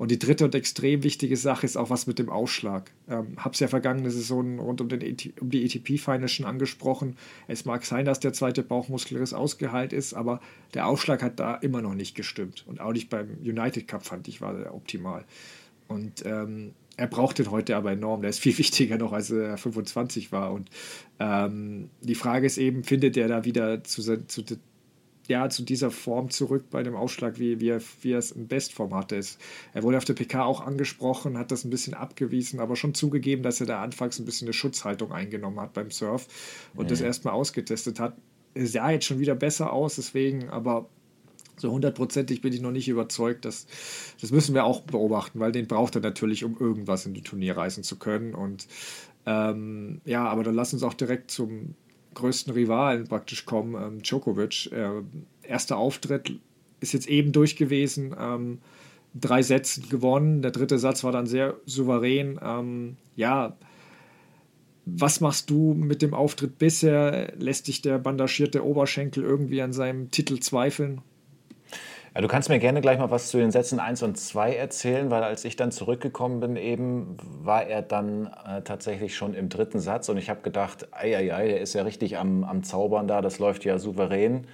[0.00, 2.90] und die dritte und extrem wichtige Sache ist auch was mit dem Ausschlag.
[3.06, 7.18] Ähm, Habe es ja vergangene Saison rund um, den, e um die ATP-Finals schon angesprochen.
[7.48, 10.40] Es mag sein, dass der zweite Bauchmuskelriss ausgeheilt ist, aber
[10.72, 12.64] der Ausschlag hat da immer noch nicht gestimmt.
[12.66, 15.26] Und auch nicht beim United Cup fand ich, war der optimal.
[15.86, 18.22] Und ähm, er braucht den heute aber enorm.
[18.22, 20.54] Der ist viel wichtiger noch, als er 25 war.
[20.54, 20.70] Und
[21.18, 24.44] ähm, die Frage ist eben, findet er da wieder zu, zu,
[25.28, 28.48] ja, zu dieser Form zurück bei dem Aufschlag, wie, wie, er, wie er es in
[28.48, 29.20] Bestform hatte.
[29.72, 33.42] Er wurde auf der PK auch angesprochen, hat das ein bisschen abgewiesen, aber schon zugegeben,
[33.42, 36.26] dass er da anfangs ein bisschen eine Schutzhaltung eingenommen hat beim Surf
[36.74, 36.90] und nee.
[36.90, 38.16] das erstmal ausgetestet hat.
[38.54, 40.88] Es sah jetzt schon wieder besser aus, deswegen, aber
[41.60, 43.44] so hundertprozentig bin ich noch nicht überzeugt.
[43.44, 43.66] Dass,
[44.20, 47.56] das müssen wir auch beobachten, weil den braucht er natürlich, um irgendwas in die Turnier
[47.56, 48.34] reisen zu können.
[48.34, 48.66] Und
[49.26, 51.74] ähm, ja, aber dann lass uns auch direkt zum,
[52.14, 54.70] größten Rivalen praktisch kommen, ähm, Djokovic.
[54.72, 55.02] Äh,
[55.42, 56.32] erster Auftritt
[56.80, 58.58] ist jetzt eben durch gewesen, ähm,
[59.14, 62.38] drei Sätze gewonnen, der dritte Satz war dann sehr souverän.
[62.42, 63.56] Ähm, ja,
[64.86, 67.32] was machst du mit dem Auftritt bisher?
[67.36, 71.00] Lässt dich der bandagierte Oberschenkel irgendwie an seinem Titel zweifeln?
[72.14, 75.12] Ja, du kannst mir gerne gleich mal was zu den Sätzen 1 und 2 erzählen,
[75.12, 79.78] weil als ich dann zurückgekommen bin, eben war er dann äh, tatsächlich schon im dritten
[79.78, 83.22] Satz und ich habe gedacht, ei, ei, der ist ja richtig am, am Zaubern da,
[83.22, 84.48] das läuft ja souverän.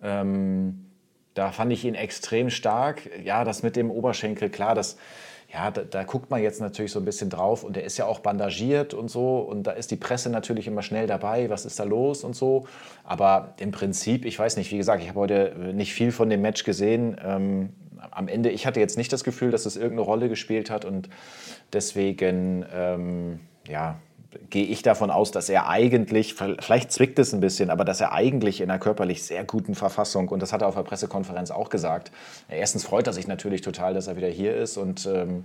[0.00, 0.86] Ähm,
[1.34, 3.10] da fand ich ihn extrem stark.
[3.24, 4.96] Ja, das mit dem Oberschenkel, klar, das
[5.52, 8.06] ja, da, da, guckt man jetzt natürlich so ein bisschen drauf und der ist ja
[8.06, 11.78] auch bandagiert und so und da ist die Presse natürlich immer schnell dabei, was ist
[11.78, 12.66] da los und so.
[13.04, 16.40] Aber im Prinzip, ich weiß nicht, wie gesagt, ich habe heute nicht viel von dem
[16.40, 17.20] Match gesehen.
[17.22, 17.70] Ähm,
[18.10, 21.10] am Ende, ich hatte jetzt nicht das Gefühl, dass es irgendeine Rolle gespielt hat und
[21.72, 24.00] deswegen, ähm, ja,
[24.50, 28.12] gehe ich davon aus, dass er eigentlich, vielleicht zwickt es ein bisschen, aber dass er
[28.12, 31.70] eigentlich in einer körperlich sehr guten Verfassung, und das hat er auf der Pressekonferenz auch
[31.70, 32.12] gesagt,
[32.48, 35.44] erstens freut er sich natürlich total, dass er wieder hier ist und ähm,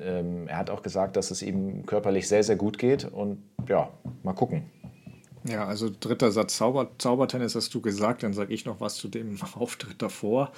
[0.00, 3.90] ähm, er hat auch gesagt, dass es ihm körperlich sehr, sehr gut geht und ja,
[4.22, 4.64] mal gucken.
[5.44, 9.08] Ja, also dritter Satz Zauber, Zaubertennis hast du gesagt, dann sage ich noch was zu
[9.08, 10.52] dem Auftritt davor.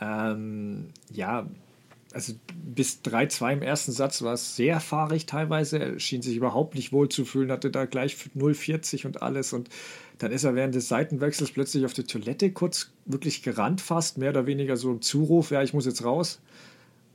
[0.00, 1.46] Ähm, ja,
[2.14, 5.78] also bis 3-2 im ersten Satz war es sehr fahrig teilweise.
[5.78, 9.52] Er schien sich überhaupt nicht wohl zu fühlen, hatte da gleich 0,40 und alles.
[9.52, 9.68] Und
[10.18, 14.30] dann ist er während des Seitenwechsels plötzlich auf die Toilette kurz wirklich gerannt, fast mehr
[14.30, 16.40] oder weniger so im Zuruf: Ja, ich muss jetzt raus.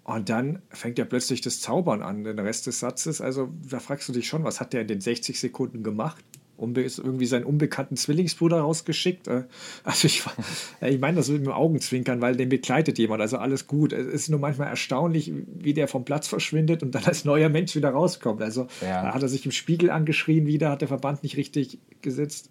[0.04, 3.22] Und dann fängt er plötzlich das Zaubern an, den Rest des Satzes.
[3.22, 6.24] Also da fragst du dich schon, was hat der in den 60 Sekunden gemacht?
[6.62, 9.28] Irgendwie seinen unbekannten Zwillingsbruder rausgeschickt.
[9.28, 9.44] Äh,
[9.84, 10.24] also ich,
[10.82, 13.94] ich meine das mit dem Augenzwinkern, weil den begleitet jemand, also alles gut.
[13.94, 17.76] Es ist nur manchmal erstaunlich, wie der vom Platz verschwindet und dann als neuer Mensch
[17.76, 18.42] wieder rauskommt.
[18.42, 19.04] Also ja.
[19.04, 22.50] da hat er sich im Spiegel angeschrien wieder, hat der Verband nicht richtig gesetzt,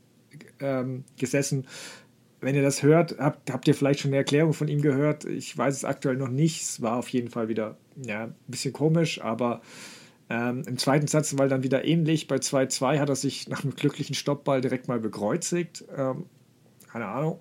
[0.61, 1.67] ähm, gesessen.
[2.41, 5.25] Wenn ihr das hört, habt, habt ihr vielleicht schon eine Erklärung von ihm gehört.
[5.25, 6.63] Ich weiß es aktuell noch nicht.
[6.63, 9.61] Es war auf jeden Fall wieder ja, ein bisschen komisch, aber
[10.31, 12.27] ähm, Im zweiten Satz war dann wieder ähnlich.
[12.27, 15.85] Bei 2-2 hat er sich nach einem glücklichen Stoppball direkt mal bekreuzigt.
[15.97, 16.27] Ähm,
[16.91, 17.39] keine Ahnung.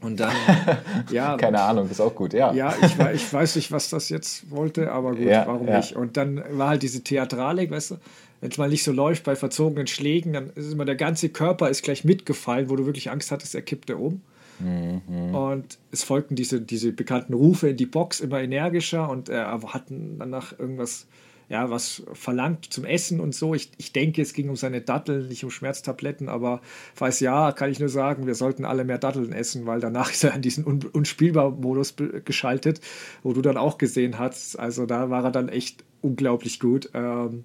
[0.00, 0.32] Und dann,
[1.10, 1.36] ja.
[1.36, 2.52] Keine Ahnung, ist auch gut, ja.
[2.52, 5.76] Ja, ich, ich weiß nicht, was das jetzt wollte, aber gut, ja, warum ja.
[5.76, 5.94] nicht?
[5.94, 7.96] Und dann war halt diese Theatralik, weißt du,
[8.40, 11.68] wenn es mal nicht so läuft bei verzogenen Schlägen, dann ist immer der ganze Körper
[11.68, 14.22] ist gleich mitgefallen, wo du wirklich Angst hattest, er kippte um.
[14.58, 15.34] Mhm.
[15.34, 19.84] Und es folgten diese, diese bekannten Rufe in die Box immer energischer und er hat
[19.90, 21.06] danach irgendwas
[21.50, 23.54] ja, was verlangt zum Essen und so.
[23.54, 26.60] Ich, ich denke, es ging um seine Datteln, nicht um Schmerztabletten, aber
[26.94, 30.22] falls ja, kann ich nur sagen, wir sollten alle mehr Datteln essen, weil danach ist
[30.22, 32.80] er in diesen Un Unspielbar-Modus geschaltet,
[33.24, 34.60] wo du dann auch gesehen hast.
[34.60, 36.88] Also da war er dann echt unglaublich gut.
[36.94, 37.44] Ähm,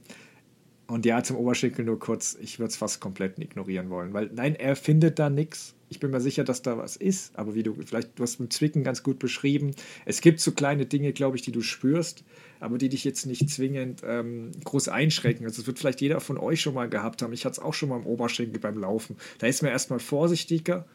[0.88, 4.56] und ja, zum Oberschenkel nur kurz, ich würde es fast komplett ignorieren wollen, weil nein,
[4.56, 5.74] er findet da nichts.
[5.89, 8.52] Ich bin mir sicher, dass da was ist, aber wie du vielleicht, du hast mit
[8.52, 9.71] Zwicken ganz gut beschrieben.
[10.06, 12.24] Es gibt so kleine Dinge, glaube ich, die du spürst,
[12.60, 15.45] aber die dich jetzt nicht zwingend ähm, groß einschränken.
[15.45, 17.34] Also, das wird vielleicht jeder von euch schon mal gehabt haben.
[17.34, 19.15] Ich hatte es auch schon mal im Oberschenkel beim Laufen.
[19.38, 20.86] Da ist man erstmal vorsichtiger,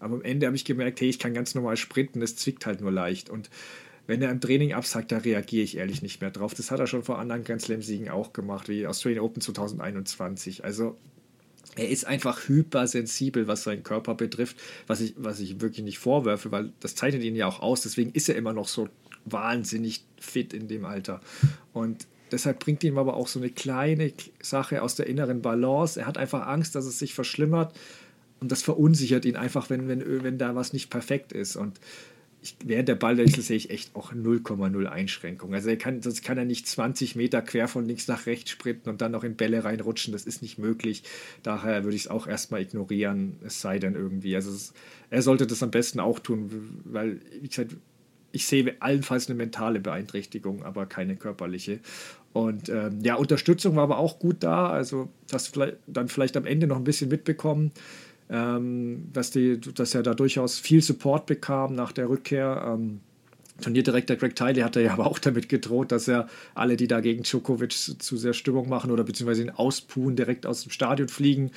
[0.00, 2.80] aber am Ende habe ich gemerkt, hey, ich kann ganz normal sprinten, es zwickt halt
[2.80, 3.30] nur leicht.
[3.30, 3.50] Und
[4.08, 6.54] wenn er im Training absagt, da reagiere ich ehrlich nicht mehr drauf.
[6.54, 10.64] Das hat er schon vor anderen Grand Slam-Siegen auch gemacht, wie Australian Open 2021.
[10.64, 10.96] Also
[11.76, 16.50] er ist einfach hypersensibel, was seinen Körper betrifft, was ich, was ich wirklich nicht vorwerfe,
[16.50, 17.82] weil das zeichnet ihn ja auch aus.
[17.82, 18.88] Deswegen ist er immer noch so
[19.26, 21.20] wahnsinnig fit in dem Alter.
[21.74, 26.00] Und deshalb bringt ihm aber auch so eine kleine Sache aus der inneren Balance.
[26.00, 27.78] Er hat einfach Angst, dass es sich verschlimmert
[28.40, 31.56] und das verunsichert ihn einfach, wenn, wenn, wenn da was nicht perfekt ist.
[31.56, 31.78] Und
[32.40, 35.54] ich, während der Ballwechsel sehe ich echt auch 0,0 Einschränkung.
[35.54, 38.88] Also er kann, sonst kann er nicht 20 Meter quer von links nach rechts sprinten
[38.88, 40.12] und dann noch in Bälle reinrutschen.
[40.12, 41.02] Das ist nicht möglich.
[41.42, 44.36] Daher würde ich es auch erstmal ignorieren, es sei denn irgendwie.
[44.36, 44.72] Also es,
[45.10, 47.76] er sollte das am besten auch tun, weil, wie gesagt,
[48.30, 51.80] ich sehe allenfalls eine mentale Beeinträchtigung, aber keine körperliche.
[52.32, 54.68] Und ähm, ja, Unterstützung war aber auch gut da.
[54.68, 57.72] Also das vielleicht, dann vielleicht am Ende noch ein bisschen mitbekommen,
[58.30, 62.62] ähm, dass, die, dass er da durchaus viel Support bekam nach der Rückkehr.
[62.66, 63.00] Ähm,
[63.60, 67.24] Turnierdirektor Greg Tiley hatte ja aber auch damit gedroht, dass er alle, die da gegen
[67.24, 71.50] Djokovic zu sehr Stimmung machen oder beziehungsweise ihn auspuhen, direkt aus dem Stadion fliegen.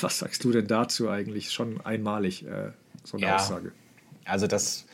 [0.00, 1.52] Was sagst du denn dazu eigentlich?
[1.52, 2.72] Schon einmalig, äh,
[3.04, 3.72] so eine ja, Aussage.
[4.24, 4.86] Also das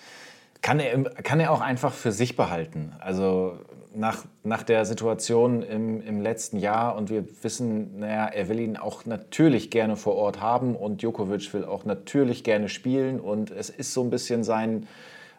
[0.61, 2.93] kann er, kann er auch einfach für sich behalten.
[3.01, 3.59] Also
[3.95, 6.97] nach, nach der Situation im, im letzten Jahr.
[6.97, 11.53] Und wir wissen, naja, er will ihn auch natürlich gerne vor Ort haben und Djokovic
[11.55, 13.21] will auch natürlich gerne spielen.
[13.21, 14.87] Und es ist so ein bisschen sein,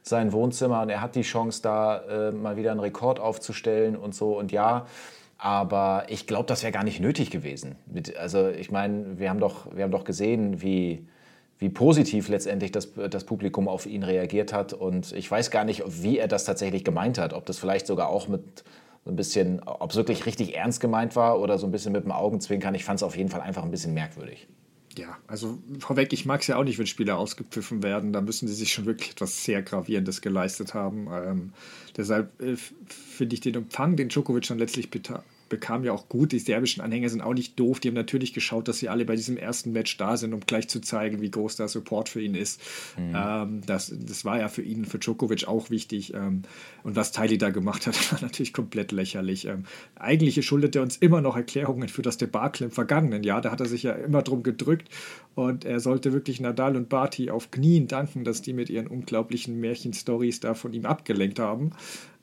[0.01, 4.13] sein Wohnzimmer und er hat die Chance, da äh, mal wieder einen Rekord aufzustellen und
[4.13, 4.37] so.
[4.37, 4.85] Und ja,
[5.37, 7.75] aber ich glaube, das wäre gar nicht nötig gewesen.
[7.85, 9.33] Mit, also ich meine, wir
[9.73, 11.05] wir haben doch gesehen, wie
[11.59, 14.73] wie positiv letztendlich das, das Publikum auf ihn reagiert hat.
[14.73, 17.33] Und ich weiß gar nicht, wie er das tatsächlich gemeint hat.
[17.33, 18.63] Ob das vielleicht sogar auch mit
[19.05, 22.03] so ein bisschen, ob es wirklich richtig ernst gemeint war oder so ein bisschen mit
[22.03, 22.75] dem Augenzwinkern.
[22.75, 24.47] Ich fand es auf jeden Fall einfach ein bisschen merkwürdig.
[24.97, 28.13] Ja, also vorweg, ich mag es ja auch nicht, wenn Spieler ausgepfiffen werden.
[28.13, 31.07] Da müssen sie sich schon wirklich etwas sehr Gravierendes geleistet haben.
[31.11, 31.53] Ähm,
[31.97, 34.89] deshalb äh, finde ich den Empfang, den Djokovic dann letztlich
[35.49, 36.31] bekam ja auch gut.
[36.31, 37.79] Die serbischen Anhänger sind auch nicht doof.
[37.79, 40.67] Die haben natürlich geschaut, dass sie alle bei diesem ersten Match da sind, um gleich
[40.67, 42.61] zu zeigen, wie groß der Support für ihn ist.
[42.97, 43.13] Mhm.
[43.15, 46.13] Ähm, das, das war ja für ihn, für Djokovic auch wichtig.
[46.13, 46.43] Ähm,
[46.83, 49.45] und was Tylee da gemacht hat, war natürlich komplett lächerlich.
[49.45, 49.63] Ähm,
[49.95, 53.41] eigentlich schuldet er uns immer noch Erklärungen für das Debakel im vergangenen Jahr.
[53.41, 54.89] Da hat er sich ja immer drum gedrückt.
[55.35, 59.59] Und er sollte wirklich Nadal und Barty auf Knien danken, dass die mit ihren unglaublichen
[59.59, 61.71] Märchenstories da von ihm abgelenkt haben.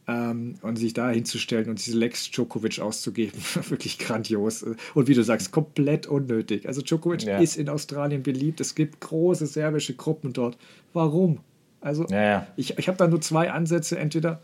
[0.09, 3.39] Ähm, und sich da hinzustellen und diese Lex Djokovic auszugeben,
[3.69, 4.65] wirklich grandios.
[4.95, 6.67] Und wie du sagst, komplett unnötig.
[6.67, 7.39] Also Djokovic ja.
[7.39, 8.61] ist in Australien beliebt.
[8.61, 10.59] Es gibt große serbische Gruppen dort.
[10.93, 11.39] Warum?
[11.81, 12.47] Also ja, ja.
[12.57, 13.97] ich, ich habe da nur zwei Ansätze.
[13.97, 14.41] Entweder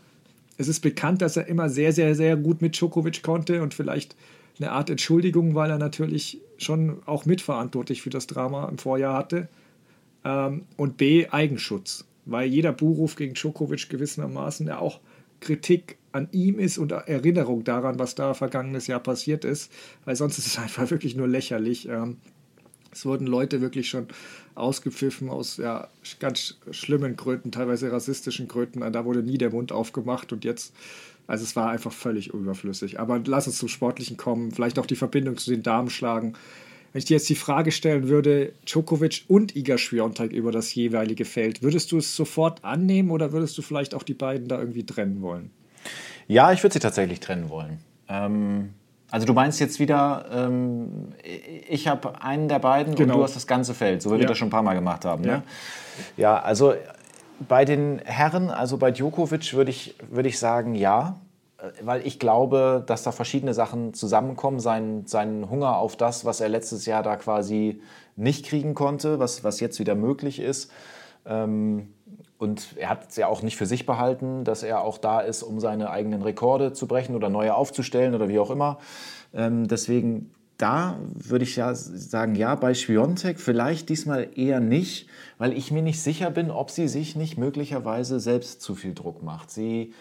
[0.57, 4.15] es ist bekannt, dass er immer sehr, sehr, sehr gut mit Djokovic konnte und vielleicht
[4.59, 9.47] eine Art Entschuldigung, weil er natürlich schon auch mitverantwortlich für das Drama im Vorjahr hatte.
[10.25, 14.99] Ähm, und B, Eigenschutz, weil jeder Buhruf gegen Djokovic gewissermaßen ja auch
[15.39, 19.71] Kritik an ihm ist und Erinnerung daran, was da vergangenes Jahr passiert ist,
[20.05, 21.87] weil sonst ist es einfach wirklich nur lächerlich.
[21.87, 22.17] Ähm,
[22.91, 24.07] es wurden Leute wirklich schon
[24.55, 25.87] ausgepfiffen aus ja,
[26.19, 28.81] ganz schlimmen Gröten, teilweise rassistischen Gröten.
[28.91, 30.73] Da wurde nie der Mund aufgemacht und jetzt,
[31.27, 32.99] also es war einfach völlig überflüssig.
[32.99, 36.33] Aber lass uns zum Sportlichen kommen, vielleicht auch die Verbindung zu den Damen schlagen.
[36.91, 41.25] Wenn ich dir jetzt die Frage stellen würde, Djokovic und Iga Swiatek über das jeweilige
[41.25, 44.85] Feld, würdest du es sofort annehmen oder würdest du vielleicht auch die beiden da irgendwie
[44.85, 45.51] trennen wollen?
[46.27, 47.79] Ja, ich würde sie tatsächlich trennen wollen.
[48.07, 48.69] Ähm,
[49.11, 51.13] also du meinst jetzt wieder, ähm,
[51.67, 53.13] ich habe einen der beiden genau.
[53.13, 54.19] und du hast das ganze Feld, so wie ja.
[54.21, 55.23] wir das schon ein paar Mal gemacht haben.
[55.23, 55.43] Ne?
[56.17, 56.73] Ja, ja also
[57.47, 61.19] bei den Herren, also bei Djokovic würde ich, würd ich sagen, ja.
[61.61, 64.59] Äh, weil ich glaube, dass da verschiedene Sachen zusammenkommen.
[64.59, 67.81] Sein, sein Hunger auf das, was er letztes Jahr da quasi
[68.15, 70.71] nicht kriegen konnte, was, was jetzt wieder möglich ist.
[71.25, 71.93] Ähm,
[72.37, 75.43] und er hat es ja auch nicht für sich behalten, dass er auch da ist,
[75.43, 78.79] um seine eigenen Rekorde zu brechen oder neue aufzustellen oder wie auch immer.
[79.33, 85.07] Ähm, deswegen da würde ich ja sagen, ja, bei Schwiontek vielleicht diesmal eher nicht,
[85.37, 89.23] weil ich mir nicht sicher bin, ob sie sich nicht möglicherweise selbst zu viel Druck
[89.23, 89.51] macht.
[89.51, 89.93] Sie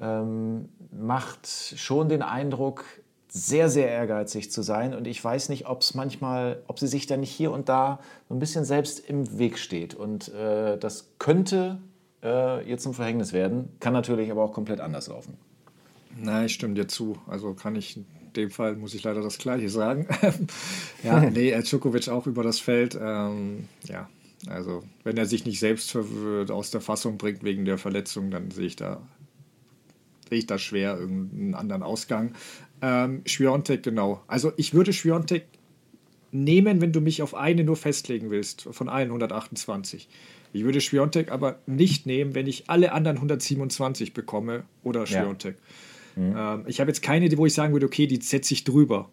[0.00, 2.84] ähm, macht schon den Eindruck,
[3.28, 4.94] sehr, sehr ehrgeizig zu sein.
[4.94, 8.00] Und ich weiß nicht, ob es manchmal, ob sie sich da nicht hier und da
[8.28, 9.94] so ein bisschen selbst im Weg steht.
[9.94, 11.78] Und äh, das könnte
[12.22, 15.36] äh, ihr zum Verhängnis werden, kann natürlich aber auch komplett anders laufen.
[16.18, 17.18] Nein, ich stimme dir zu.
[17.26, 20.08] Also kann ich in dem Fall, muss ich leider das Gleiche sagen.
[21.02, 22.98] ja, nee, Djokovic auch über das Feld.
[23.00, 24.08] Ähm, ja,
[24.48, 28.66] also wenn er sich nicht selbst aus der Fassung bringt wegen der Verletzung, dann sehe
[28.66, 29.02] ich da
[30.28, 32.34] sehe ich da schwer irgendeinen anderen Ausgang.
[32.82, 34.22] Ähm, Schwiontek, genau.
[34.26, 35.46] Also ich würde Schwiontek
[36.32, 40.08] nehmen, wenn du mich auf eine nur festlegen willst, von allen 128.
[40.52, 45.56] Ich würde Schwiontek aber nicht nehmen, wenn ich alle anderen 127 bekomme oder Schwiontek.
[46.16, 46.22] Ja.
[46.22, 46.34] Mhm.
[46.36, 49.10] Ähm, ich habe jetzt keine, wo ich sagen würde, okay, die setze ich drüber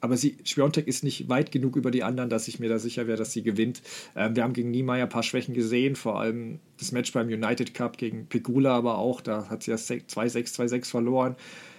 [0.00, 3.06] aber sie, Schwiontek ist nicht weit genug über die anderen, dass ich mir da sicher
[3.06, 3.82] wäre, dass sie gewinnt.
[4.16, 7.74] Ähm, wir haben gegen Niemeyer ein paar Schwächen gesehen, vor allem das Match beim United
[7.74, 11.36] Cup gegen Pegula, aber auch, da hat sie ja 2-6, 2-6 verloren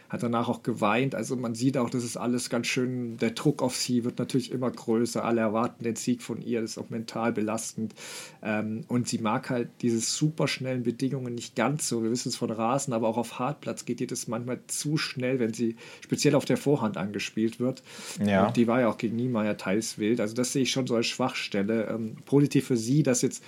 [0.10, 1.14] hat danach auch geweint.
[1.14, 4.52] Also man sieht auch, das ist alles ganz schön, der Druck auf sie wird natürlich
[4.52, 5.24] immer größer.
[5.24, 7.94] Alle erwarten den Sieg von ihr, das ist auch mental belastend.
[8.42, 12.04] Ähm, und sie mag halt diese superschnellen Bedingungen nicht ganz so.
[12.04, 15.40] Wir wissen es von Rasen, aber auch auf Hartplatz geht ihr das manchmal zu schnell,
[15.40, 17.84] wenn sie speziell auf der Vorhand angespielt wird.
[18.26, 18.48] Ja.
[18.48, 20.20] Und die war ja auch gegen Niemeyer teils wild.
[20.20, 21.88] Also das sehe ich schon so als Schwachstelle.
[21.88, 23.44] Ähm, positiv für sie, dass jetzt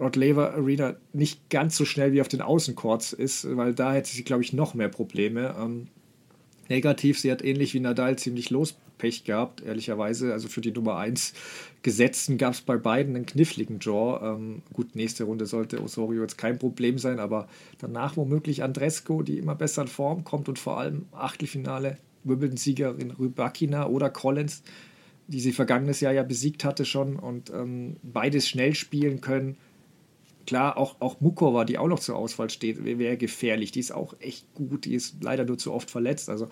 [0.00, 4.10] Rod Laver Arena nicht ganz so schnell wie auf den Außencourts ist, weil da hätte
[4.10, 5.54] sie, glaube ich, noch mehr Probleme.
[5.60, 5.88] Ähm,
[6.68, 10.32] negativ, sie hat ähnlich wie Nadal ziemlich Lospech gehabt, ehrlicherweise.
[10.32, 11.34] Also für die Nummer 1
[11.82, 14.34] Gesetzten gab es bei beiden einen kniffligen Draw.
[14.34, 17.46] Ähm, gut, nächste Runde sollte Osorio jetzt kein Problem sein, aber
[17.78, 23.86] danach womöglich Andresco, die immer besser in Form kommt und vor allem Achtelfinale Wimbledon-Siegerin Rybakina
[23.86, 24.62] oder Collins,
[25.28, 29.56] die sie vergangenes Jahr ja besiegt hatte schon und ähm, beides schnell spielen können
[30.50, 33.70] Klar, auch, auch Mukova, die auch noch zur Auswahl steht, wäre gefährlich.
[33.70, 34.84] Die ist auch echt gut.
[34.84, 36.28] Die ist leider nur zu oft verletzt.
[36.28, 36.48] Also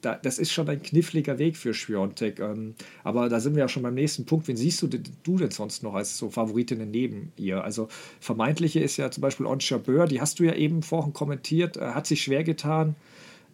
[0.00, 2.40] da, das ist schon ein kniffliger Weg für Schwiontek.
[2.40, 2.74] Ähm,
[3.04, 4.48] aber da sind wir ja schon beim nächsten Punkt.
[4.48, 7.62] Wen siehst du, du denn sonst noch als so Favoritinnen neben ihr?
[7.62, 7.88] Also
[8.20, 11.88] vermeintliche ist ja zum Beispiel Onsha Böhr, die hast du ja eben vorhin kommentiert, äh,
[11.88, 12.96] hat sich schwer getan.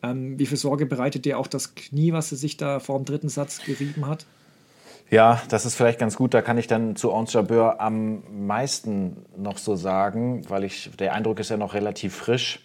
[0.05, 3.05] Ähm, wie viel Sorge bereitet dir auch das Knie, was sie sich da vor dem
[3.05, 4.27] dritten Satz gerieben hat?
[5.11, 6.35] Ja, das ist vielleicht ganz gut.
[6.35, 11.15] Da kann ich dann zu Ons Jabeur am meisten noch so sagen, weil ich, der
[11.15, 12.61] Eindruck ist ja noch relativ frisch.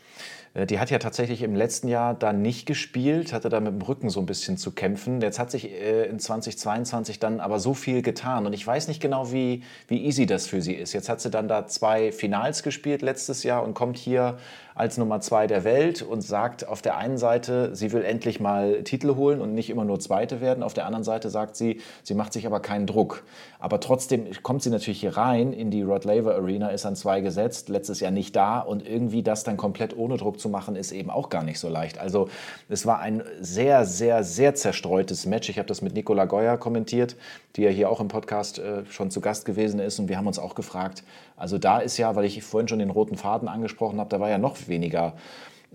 [0.53, 3.81] Äh, die hat ja tatsächlich im letzten Jahr da nicht gespielt, hatte da mit dem
[3.81, 5.21] Rücken so ein bisschen zu kämpfen.
[5.21, 9.01] Jetzt hat sich äh, in 2022 dann aber so viel getan und ich weiß nicht
[9.01, 10.91] genau, wie, wie easy das für sie ist.
[10.91, 14.37] Jetzt hat sie dann da zwei Finals gespielt letztes Jahr und kommt hier
[14.75, 18.83] als Nummer zwei der Welt und sagt auf der einen Seite, sie will endlich mal
[18.83, 20.63] Titel holen und nicht immer nur Zweite werden.
[20.63, 23.23] Auf der anderen Seite sagt sie, sie macht sich aber keinen Druck.
[23.59, 27.21] Aber trotzdem kommt sie natürlich hier rein in die Rod Laver Arena, ist an zwei
[27.21, 30.91] gesetzt, letztes Jahr nicht da und irgendwie das dann komplett ohne Druck zu machen, ist
[30.91, 31.97] eben auch gar nicht so leicht.
[31.99, 32.27] Also
[32.67, 35.49] es war ein sehr, sehr, sehr zerstreutes Match.
[35.49, 37.15] Ich habe das mit Nicola Goyer kommentiert,
[37.55, 40.27] die ja hier auch im Podcast äh, schon zu Gast gewesen ist und wir haben
[40.27, 41.03] uns auch gefragt,
[41.35, 44.29] also da ist ja, weil ich vorhin schon den roten Faden angesprochen habe, da war
[44.29, 45.13] ja noch weniger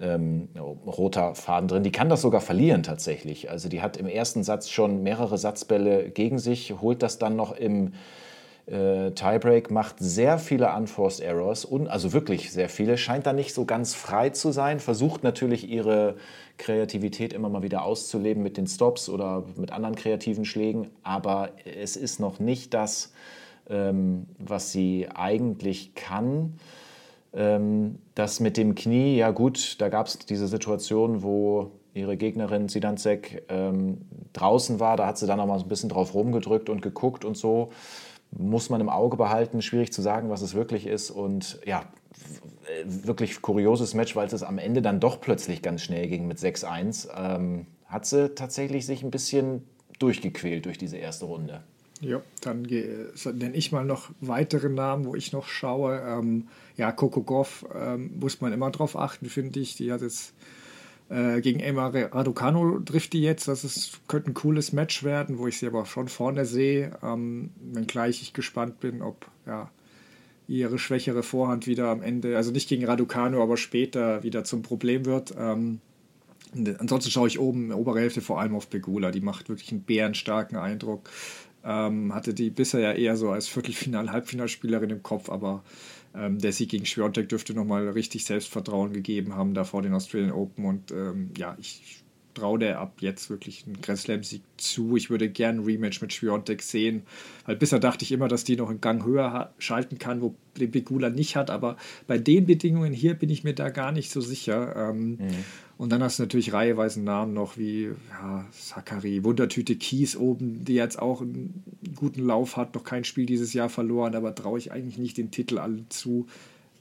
[0.01, 0.49] ähm,
[0.87, 1.83] roter Faden drin.
[1.83, 3.51] Die kann das sogar verlieren tatsächlich.
[3.51, 7.53] Also die hat im ersten Satz schon mehrere Satzbälle gegen sich, holt das dann noch
[7.53, 7.93] im
[8.67, 13.55] äh, Tiebreak, macht sehr viele Unforced Errors, und, also wirklich sehr viele, scheint da nicht
[13.55, 16.17] so ganz frei zu sein, versucht natürlich ihre
[16.59, 21.97] Kreativität immer mal wieder auszuleben mit den Stops oder mit anderen kreativen Schlägen, aber es
[21.97, 23.13] ist noch nicht das,
[23.69, 26.55] was sie eigentlich kann.
[27.33, 32.69] Ähm, das mit dem Knie, ja gut, da gab es diese Situation, wo ihre Gegnerin
[32.69, 33.99] Sidanzek ähm,
[34.33, 37.25] draußen war, da hat sie dann noch mal so ein bisschen drauf rumgedrückt und geguckt
[37.25, 37.71] und so.
[38.31, 41.11] Muss man im Auge behalten, schwierig zu sagen, was es wirklich ist.
[41.11, 41.85] Und ja,
[42.85, 47.09] wirklich kurioses Match, weil es am Ende dann doch plötzlich ganz schnell ging mit 6-1.
[47.16, 49.64] Ähm, hat sie tatsächlich sich ein bisschen
[49.99, 51.62] durchgequält durch diese erste Runde.
[52.01, 56.01] Ja, dann nenne ich mal noch weitere Namen, wo ich noch schaue.
[56.01, 56.47] Ähm,
[56.77, 59.75] ja, Coco Goff ähm, muss man immer drauf achten, finde ich.
[59.77, 60.33] Die hat jetzt
[61.09, 63.49] äh, gegen Emma Raducano trifft die jetzt.
[63.49, 66.93] Das ist, könnte ein cooles Match werden, wo ich sie aber schon vorne sehe.
[67.03, 69.71] Ähm, wenngleich ich gespannt bin, ob ja,
[70.47, 75.05] ihre schwächere Vorhand wieder am Ende, also nicht gegen Raducano, aber später wieder zum Problem
[75.05, 75.35] wird.
[75.39, 75.81] Ähm,
[76.79, 79.11] ansonsten schaue ich oben in der oberen Hälfte vor allem auf Pegula.
[79.11, 81.11] Die macht wirklich einen bärenstarken Eindruck.
[81.65, 85.65] Ähm, hatte die bisher ja eher so als Viertelfinal-, Halbfinalspielerin im Kopf, aber
[86.15, 90.33] ähm, der Sieg gegen Schwiontek dürfte nochmal richtig Selbstvertrauen gegeben haben, da vor den Australian
[90.33, 90.65] Open.
[90.65, 92.03] Und ähm, ja, ich
[92.39, 94.97] traue der ab jetzt wirklich einen Grand Slam-Sieg zu.
[94.97, 97.03] Ich würde gerne ein Rematch mit Schwiontek sehen,
[97.47, 100.70] weil bisher dachte ich immer, dass die noch einen Gang höher schalten kann, wo den
[100.70, 101.51] Pegula nicht hat.
[101.51, 101.76] Aber
[102.07, 104.74] bei den Bedingungen hier bin ich mir da gar nicht so sicher.
[104.76, 105.45] Ähm, mhm.
[105.78, 110.74] Und dann hast du natürlich reiheweise Namen noch wie ja, Sakari, Wundertüte Kies oben, die
[110.74, 111.62] jetzt auch einen
[111.95, 115.30] guten Lauf hat, noch kein Spiel dieses Jahr verloren, aber traue ich eigentlich nicht den
[115.30, 116.26] Titel allen zu.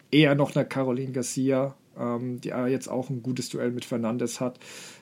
[0.10, 4.60] Eher noch eine Caroline Garcia, ähm, die jetzt auch ein gutes Duell mit Fernandes hat.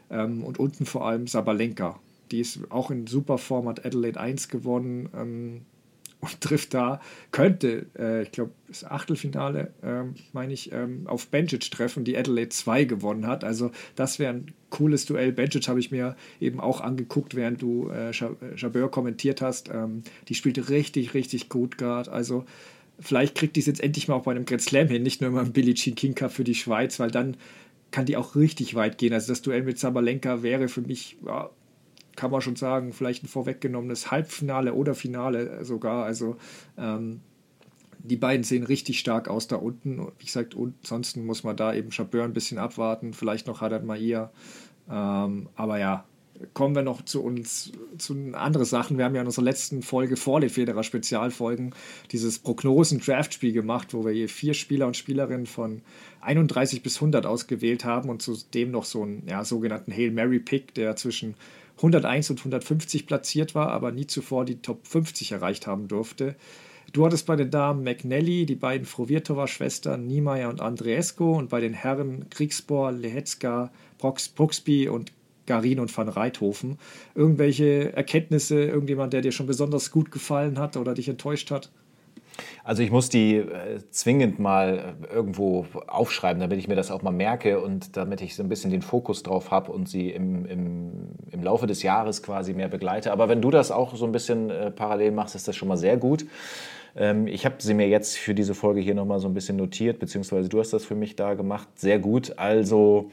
[0.09, 1.99] Ähm, und unten vor allem Sabalenka.
[2.31, 5.09] Die ist auch in super Form, hat Adelaide 1 gewonnen.
[5.15, 5.61] Ähm,
[6.25, 7.01] und trifft da,
[7.31, 12.49] könnte, äh, ich glaube, das Achtelfinale, ähm, meine ich, ähm, auf Benjic treffen, die Adelaide
[12.49, 13.43] 2 gewonnen hat.
[13.43, 15.31] Also das wäre ein cooles Duell.
[15.31, 18.11] Benjic habe ich mir eben auch angeguckt, während du äh,
[18.55, 19.69] Jabeur kommentiert hast.
[19.69, 22.11] Ähm, die spielt richtig, richtig gut gerade.
[22.11, 22.45] Also
[22.99, 25.29] vielleicht kriegt die es jetzt endlich mal auch bei einem Grand Slam hin, nicht nur
[25.29, 27.37] immer im Billie Jean King Cup für die Schweiz, weil dann
[27.95, 29.13] kann die auch richtig weit gehen.
[29.13, 31.49] Also das Duell mit Sabalenka wäre für mich ja,
[32.17, 36.03] kann man schon sagen, vielleicht ein vorweggenommenes Halbfinale oder Finale sogar.
[36.03, 36.35] Also
[36.77, 37.21] ähm,
[37.99, 40.11] die beiden sehen richtig stark aus da unten.
[40.19, 43.85] Wie gesagt, und ansonsten muss man da eben Chabeur ein bisschen abwarten, vielleicht noch Haddad
[43.85, 44.29] Maia.
[44.89, 46.03] Ähm, aber ja,
[46.53, 48.97] kommen wir noch zu uns, zu anderen Sachen.
[48.97, 51.73] Wir haben ja in unserer letzten Folge vor den Federer Spezialfolgen
[52.11, 55.81] dieses Prognosen-Draft-Spiel gemacht, wo wir hier vier Spieler und Spielerinnen von
[56.21, 60.73] 31 bis 100 ausgewählt haben und zudem noch so einen ja, sogenannten Hail Mary Pick,
[60.73, 61.35] der zwischen
[61.77, 66.35] 101 und 150 platziert war, aber nie zuvor die Top 50 erreicht haben durfte.
[66.93, 71.73] Du hattest bei den Damen McNally, die beiden Frovirtova-Schwestern Niemeyer und Andreesco und bei den
[71.73, 75.11] Herren Kriegsbohr, Lehetzka, Bruxby und
[75.45, 76.77] Garin und van Reithofen.
[77.13, 81.71] Irgendwelche Erkenntnisse, irgendjemand, der dir schon besonders gut gefallen hat oder dich enttäuscht hat?
[82.63, 87.01] Also ich muss die äh, zwingend mal äh, irgendwo aufschreiben, damit ich mir das auch
[87.01, 90.45] mal merke und damit ich so ein bisschen den Fokus drauf habe und sie im,
[90.45, 90.91] im,
[91.31, 93.11] im Laufe des Jahres quasi mehr begleite.
[93.11, 95.77] Aber wenn du das auch so ein bisschen äh, parallel machst, ist das schon mal
[95.77, 96.25] sehr gut.
[96.95, 99.99] Ähm, ich habe sie mir jetzt für diese Folge hier nochmal so ein bisschen notiert,
[99.99, 101.67] beziehungsweise du hast das für mich da gemacht.
[101.75, 102.37] Sehr gut.
[102.37, 103.11] Also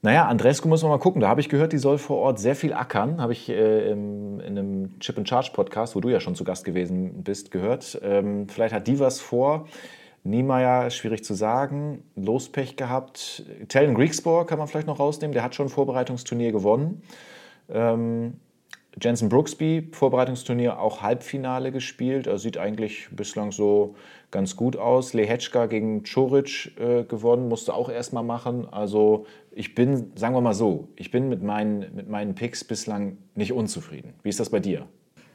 [0.00, 1.20] naja, Andrescu muss man mal gucken.
[1.20, 3.20] Da habe ich gehört, die soll vor Ort sehr viel ackern.
[3.20, 6.44] Habe ich äh, im, in einem Chip and Charge Podcast, wo du ja schon zu
[6.44, 7.98] Gast gewesen bist, gehört.
[8.02, 9.66] Ähm, vielleicht hat die was vor.
[10.22, 12.04] Niemeyer, schwierig zu sagen.
[12.14, 13.44] Lospech gehabt.
[13.68, 15.32] Tellen Griegsbohr kann man vielleicht noch rausnehmen.
[15.32, 17.02] Der hat schon ein Vorbereitungsturnier gewonnen.
[17.68, 18.34] Ähm,
[19.00, 22.26] Jensen Brooksby, Vorbereitungsturnier, auch Halbfinale gespielt.
[22.26, 23.94] Er sieht eigentlich bislang so
[24.30, 25.14] ganz gut aus.
[25.14, 28.66] Lehetschka gegen Čorić äh, gewonnen, musste auch erstmal machen.
[28.70, 33.18] Also ich bin, sagen wir mal so, ich bin mit meinen, mit meinen Picks bislang
[33.34, 34.14] nicht unzufrieden.
[34.22, 34.86] Wie ist das bei dir?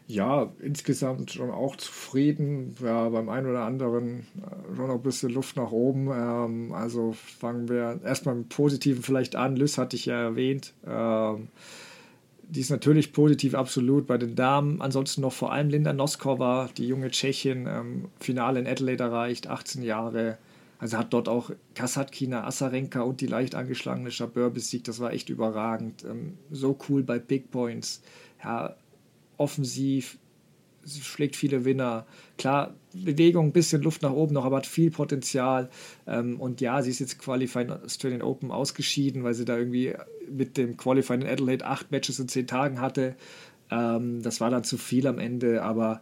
[0.05, 2.75] Ja, insgesamt schon auch zufrieden.
[2.83, 6.09] Ja, beim einen oder anderen äh, schon noch ein bisschen Luft nach oben.
[6.11, 9.55] Ähm, also fangen wir erstmal mit Positiven vielleicht an.
[9.55, 10.73] Lys hatte ich ja erwähnt.
[10.85, 11.47] Ähm,
[12.53, 14.79] die ist natürlich positiv, absolut bei den Damen.
[14.79, 19.81] Ansonsten noch vor allem Linda Noskova, die junge Tschechin, ähm, Finale in Adelaide erreicht, 18
[19.81, 20.37] Jahre.
[20.77, 24.87] Also hat dort auch Kasatkina, Asarenka und die leicht angeschlagene Chabeur besiegt.
[24.87, 26.03] Das war echt überragend.
[26.03, 28.03] Ähm, so cool bei Big Points.
[28.43, 28.75] Ja,
[29.37, 30.19] offensiv,
[30.85, 32.05] schlägt viele Winner.
[32.37, 35.69] Klar, Bewegung, ein bisschen Luft nach oben noch, aber hat viel Potenzial.
[36.07, 39.93] Ähm, und ja, sie ist jetzt Qualifying Australian Open ausgeschieden, weil sie da irgendwie
[40.29, 43.15] mit dem Qualifying in Adelaide acht Matches in zehn Tagen hatte.
[43.71, 46.01] Ähm, das war dann zu viel am Ende, aber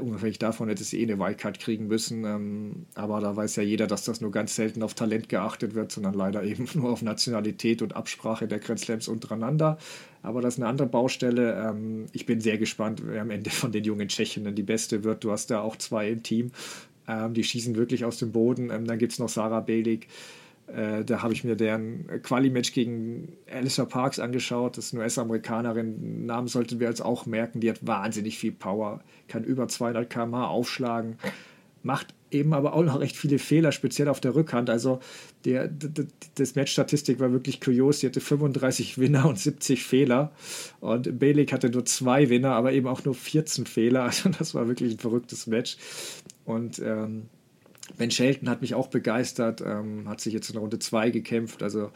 [0.00, 2.24] unabhängig davon hätte sie eh eine Wildcard kriegen müssen.
[2.24, 5.92] Ähm, aber da weiß ja jeder, dass das nur ganz selten auf Talent geachtet wird,
[5.92, 9.78] sondern leider eben nur auf Nationalität und Absprache der Grand Slams untereinander.
[10.22, 11.54] Aber das ist eine andere Baustelle.
[11.68, 15.24] Ähm, ich bin sehr gespannt, wer am Ende von den jungen Tschechen die beste wird.
[15.24, 16.52] Du hast da auch zwei im Team.
[17.06, 18.70] Ähm, die schießen wirklich aus dem Boden.
[18.70, 20.08] Ähm, dann gibt es noch Sarah Belig.
[20.66, 24.78] Äh, da habe ich mir deren Quali-Match gegen Alicia Parks angeschaut.
[24.78, 26.26] Das ist eine US-Amerikanerin.
[26.26, 27.60] Namen sollten wir jetzt auch merken.
[27.60, 31.18] Die hat wahnsinnig viel Power, kann über 200 km/h aufschlagen.
[31.82, 34.68] macht eben aber auch noch recht viele Fehler, speziell auf der Rückhand.
[34.68, 35.00] Also
[35.44, 35.70] der,
[36.34, 38.00] das Match-Statistik war wirklich kurios.
[38.00, 40.32] Sie hatte 35 Winner und 70 Fehler.
[40.80, 44.04] Und Balik hatte nur zwei Winner, aber eben auch nur 14 Fehler.
[44.14, 45.76] Also das war wirklich ein verrücktes Match.
[46.44, 47.28] Und ähm,
[47.98, 51.62] Ben Shelton hat mich auch begeistert, ähm, hat sich jetzt in Runde 2 gekämpft.
[51.62, 51.90] Also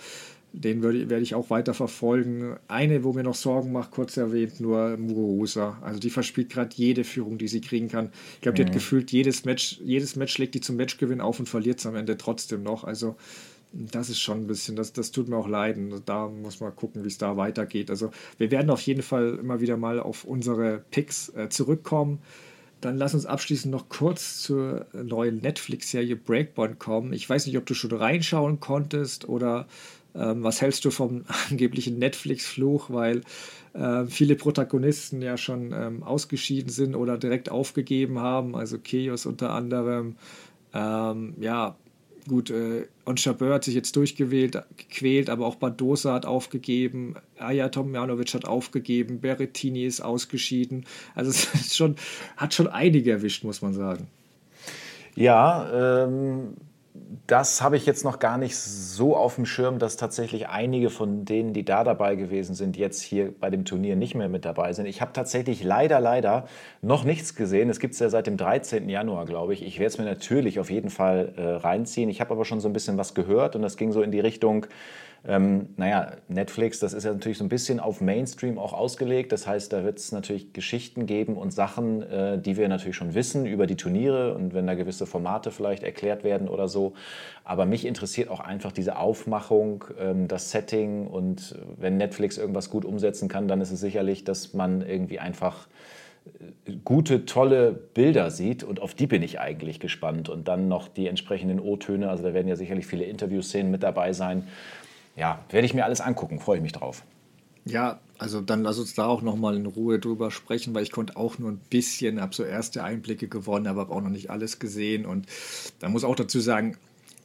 [0.52, 2.56] den würde, werde ich auch weiter verfolgen.
[2.68, 5.78] Eine, wo mir noch Sorgen macht, kurz erwähnt, nur Muguruza.
[5.82, 8.10] Also die verspielt gerade jede Führung, die sie kriegen kann.
[8.34, 8.66] Ich glaube, die mhm.
[8.66, 11.96] hat gefühlt jedes Match, jedes Match legt die zum Matchgewinn auf und verliert es am
[11.96, 12.84] Ende trotzdem noch.
[12.84, 13.16] Also
[13.72, 15.92] das ist schon ein bisschen, das, das tut mir auch leiden.
[16.06, 17.90] Da muss man gucken, wie es da weitergeht.
[17.90, 22.20] Also wir werden auf jeden Fall immer wieder mal auf unsere Picks äh, zurückkommen.
[22.80, 27.12] Dann lass uns abschließend noch kurz zur neuen Netflix-Serie Breakpoint kommen.
[27.12, 29.66] Ich weiß nicht, ob du schon reinschauen konntest oder
[30.14, 33.22] ähm, was hältst du vom angeblichen Netflix-Fluch, weil
[33.74, 39.50] äh, viele Protagonisten ja schon ähm, ausgeschieden sind oder direkt aufgegeben haben, also Keos unter
[39.50, 40.16] anderem.
[40.72, 41.76] Ähm, ja,
[42.28, 48.34] gut, äh, Onshabeur hat sich jetzt durchgewählt, gequält, aber auch Badosa hat aufgegeben, Aya Tomjanovic
[48.34, 50.86] hat aufgegeben, Berettini ist ausgeschieden.
[51.14, 51.96] Also es schon,
[52.36, 54.06] hat schon einige erwischt, muss man sagen.
[55.16, 56.54] Ja, ähm,
[57.26, 61.24] das habe ich jetzt noch gar nicht so auf dem Schirm, dass tatsächlich einige von
[61.24, 64.72] denen, die da dabei gewesen sind, jetzt hier bei dem Turnier nicht mehr mit dabei
[64.72, 64.86] sind.
[64.86, 66.46] Ich habe tatsächlich leider, leider
[66.80, 67.68] noch nichts gesehen.
[67.68, 68.88] Es gibt es ja seit dem 13.
[68.88, 69.62] Januar, glaube ich.
[69.62, 72.08] Ich werde es mir natürlich auf jeden Fall äh, reinziehen.
[72.08, 74.20] Ich habe aber schon so ein bisschen was gehört und das ging so in die
[74.20, 74.66] Richtung,
[75.26, 79.32] ähm, naja, Netflix, das ist ja natürlich so ein bisschen auf Mainstream auch ausgelegt.
[79.32, 83.14] Das heißt, da wird es natürlich Geschichten geben und Sachen, äh, die wir natürlich schon
[83.14, 86.94] wissen über die Turniere und wenn da gewisse Formate vielleicht erklärt werden oder so.
[87.44, 92.84] Aber mich interessiert auch einfach diese Aufmachung, ähm, das Setting und wenn Netflix irgendwas gut
[92.84, 95.66] umsetzen kann, dann ist es sicherlich, dass man irgendwie einfach
[96.66, 100.28] äh, gute, tolle Bilder sieht und auf die bin ich eigentlich gespannt.
[100.28, 104.12] Und dann noch die entsprechenden O-Töne, also da werden ja sicherlich viele Interviewszenen mit dabei
[104.12, 104.44] sein
[105.18, 107.02] ja, werde ich mir alles angucken, freue ich mich drauf.
[107.64, 111.16] Ja, also dann lass uns da auch nochmal in Ruhe drüber sprechen, weil ich konnte
[111.16, 114.58] auch nur ein bisschen, habe so erste Einblicke gewonnen, aber habe auch noch nicht alles
[114.58, 115.04] gesehen.
[115.04, 115.26] Und
[115.80, 116.76] da muss auch dazu sagen,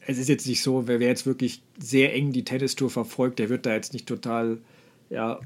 [0.05, 3.49] es ist jetzt nicht so, wer, wer jetzt wirklich sehr eng die Tennistour verfolgt, der
[3.49, 4.57] wird da jetzt nicht total
[5.09, 5.39] ja,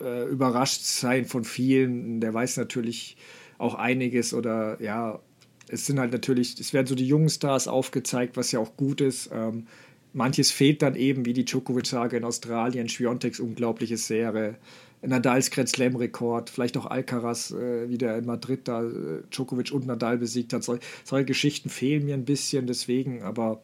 [0.00, 2.20] äh, überrascht sein von vielen.
[2.20, 3.16] Der weiß natürlich
[3.58, 5.20] auch einiges oder ja,
[5.68, 9.00] es sind halt natürlich, es werden so die jungen Stars aufgezeigt, was ja auch gut
[9.00, 9.30] ist.
[9.32, 9.66] Ähm,
[10.14, 14.56] Manches fehlt dann eben, wie die Djokovic-Sage in Australien, Schwiontex unglaubliche Serie,
[15.02, 19.86] Nadals Grand Slam-Rekord, vielleicht auch Alcaraz, äh, wie der in Madrid da äh, Djokovic und
[19.86, 20.64] Nadal besiegt hat.
[20.64, 23.60] Sol solche Geschichten fehlen mir ein bisschen, deswegen, aber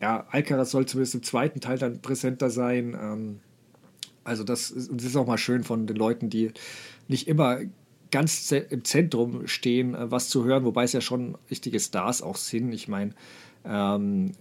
[0.00, 2.96] ja, Alcaraz soll zumindest im zweiten Teil dann präsenter sein.
[3.00, 3.40] Ähm,
[4.24, 6.52] also das ist, das ist auch mal schön von den Leuten, die
[7.08, 7.60] nicht immer
[8.10, 12.36] ganz im Zentrum stehen, äh, was zu hören, wobei es ja schon richtige Stars auch
[12.36, 12.72] sind.
[12.72, 13.14] Ich meine,
[13.64, 14.32] ähm,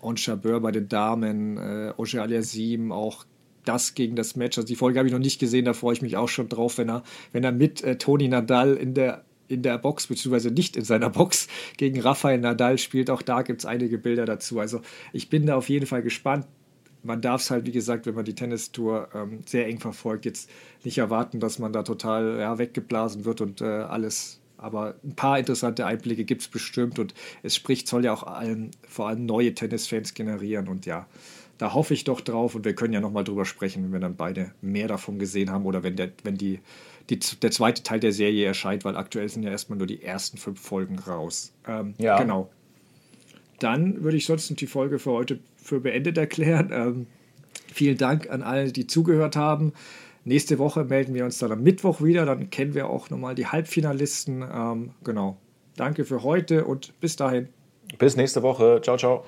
[0.00, 3.24] und Chabeur bei den Damen, äh, Oje Aliasim, auch
[3.64, 4.56] das gegen das Match.
[4.56, 6.78] Also die Folge habe ich noch nicht gesehen, da freue ich mich auch schon drauf,
[6.78, 10.76] wenn er, wenn er mit äh, Toni Nadal in der, in der Box, beziehungsweise nicht
[10.76, 13.10] in seiner Box, gegen Rafael Nadal spielt.
[13.10, 14.60] Auch da gibt es einige Bilder dazu.
[14.60, 14.80] Also
[15.12, 16.46] ich bin da auf jeden Fall gespannt.
[17.02, 20.50] Man darf es halt, wie gesagt, wenn man die Tennistour ähm, sehr eng verfolgt, jetzt
[20.82, 25.38] nicht erwarten, dass man da total ja, weggeblasen wird und äh, alles aber ein paar
[25.38, 29.54] interessante Einblicke gibt es bestimmt und es spricht, soll ja auch allen, vor allem neue
[29.54, 31.06] Tennisfans generieren und ja,
[31.58, 34.16] da hoffe ich doch drauf und wir können ja nochmal drüber sprechen, wenn wir dann
[34.16, 36.60] beide mehr davon gesehen haben oder wenn, der, wenn die,
[37.10, 40.38] die, der zweite Teil der Serie erscheint, weil aktuell sind ja erstmal nur die ersten
[40.38, 41.52] fünf Folgen raus.
[41.66, 42.18] Ähm, ja.
[42.18, 42.48] Genau.
[43.58, 46.70] Dann würde ich sonst die Folge für heute für beendet erklären.
[46.72, 47.06] Ähm,
[47.72, 49.72] vielen Dank an alle, die zugehört haben.
[50.28, 52.26] Nächste Woche melden wir uns dann am Mittwoch wieder.
[52.26, 54.42] Dann kennen wir auch nochmal die Halbfinalisten.
[54.42, 55.38] Ähm, genau.
[55.74, 57.48] Danke für heute und bis dahin.
[57.96, 58.82] Bis nächste Woche.
[58.82, 59.24] Ciao, ciao.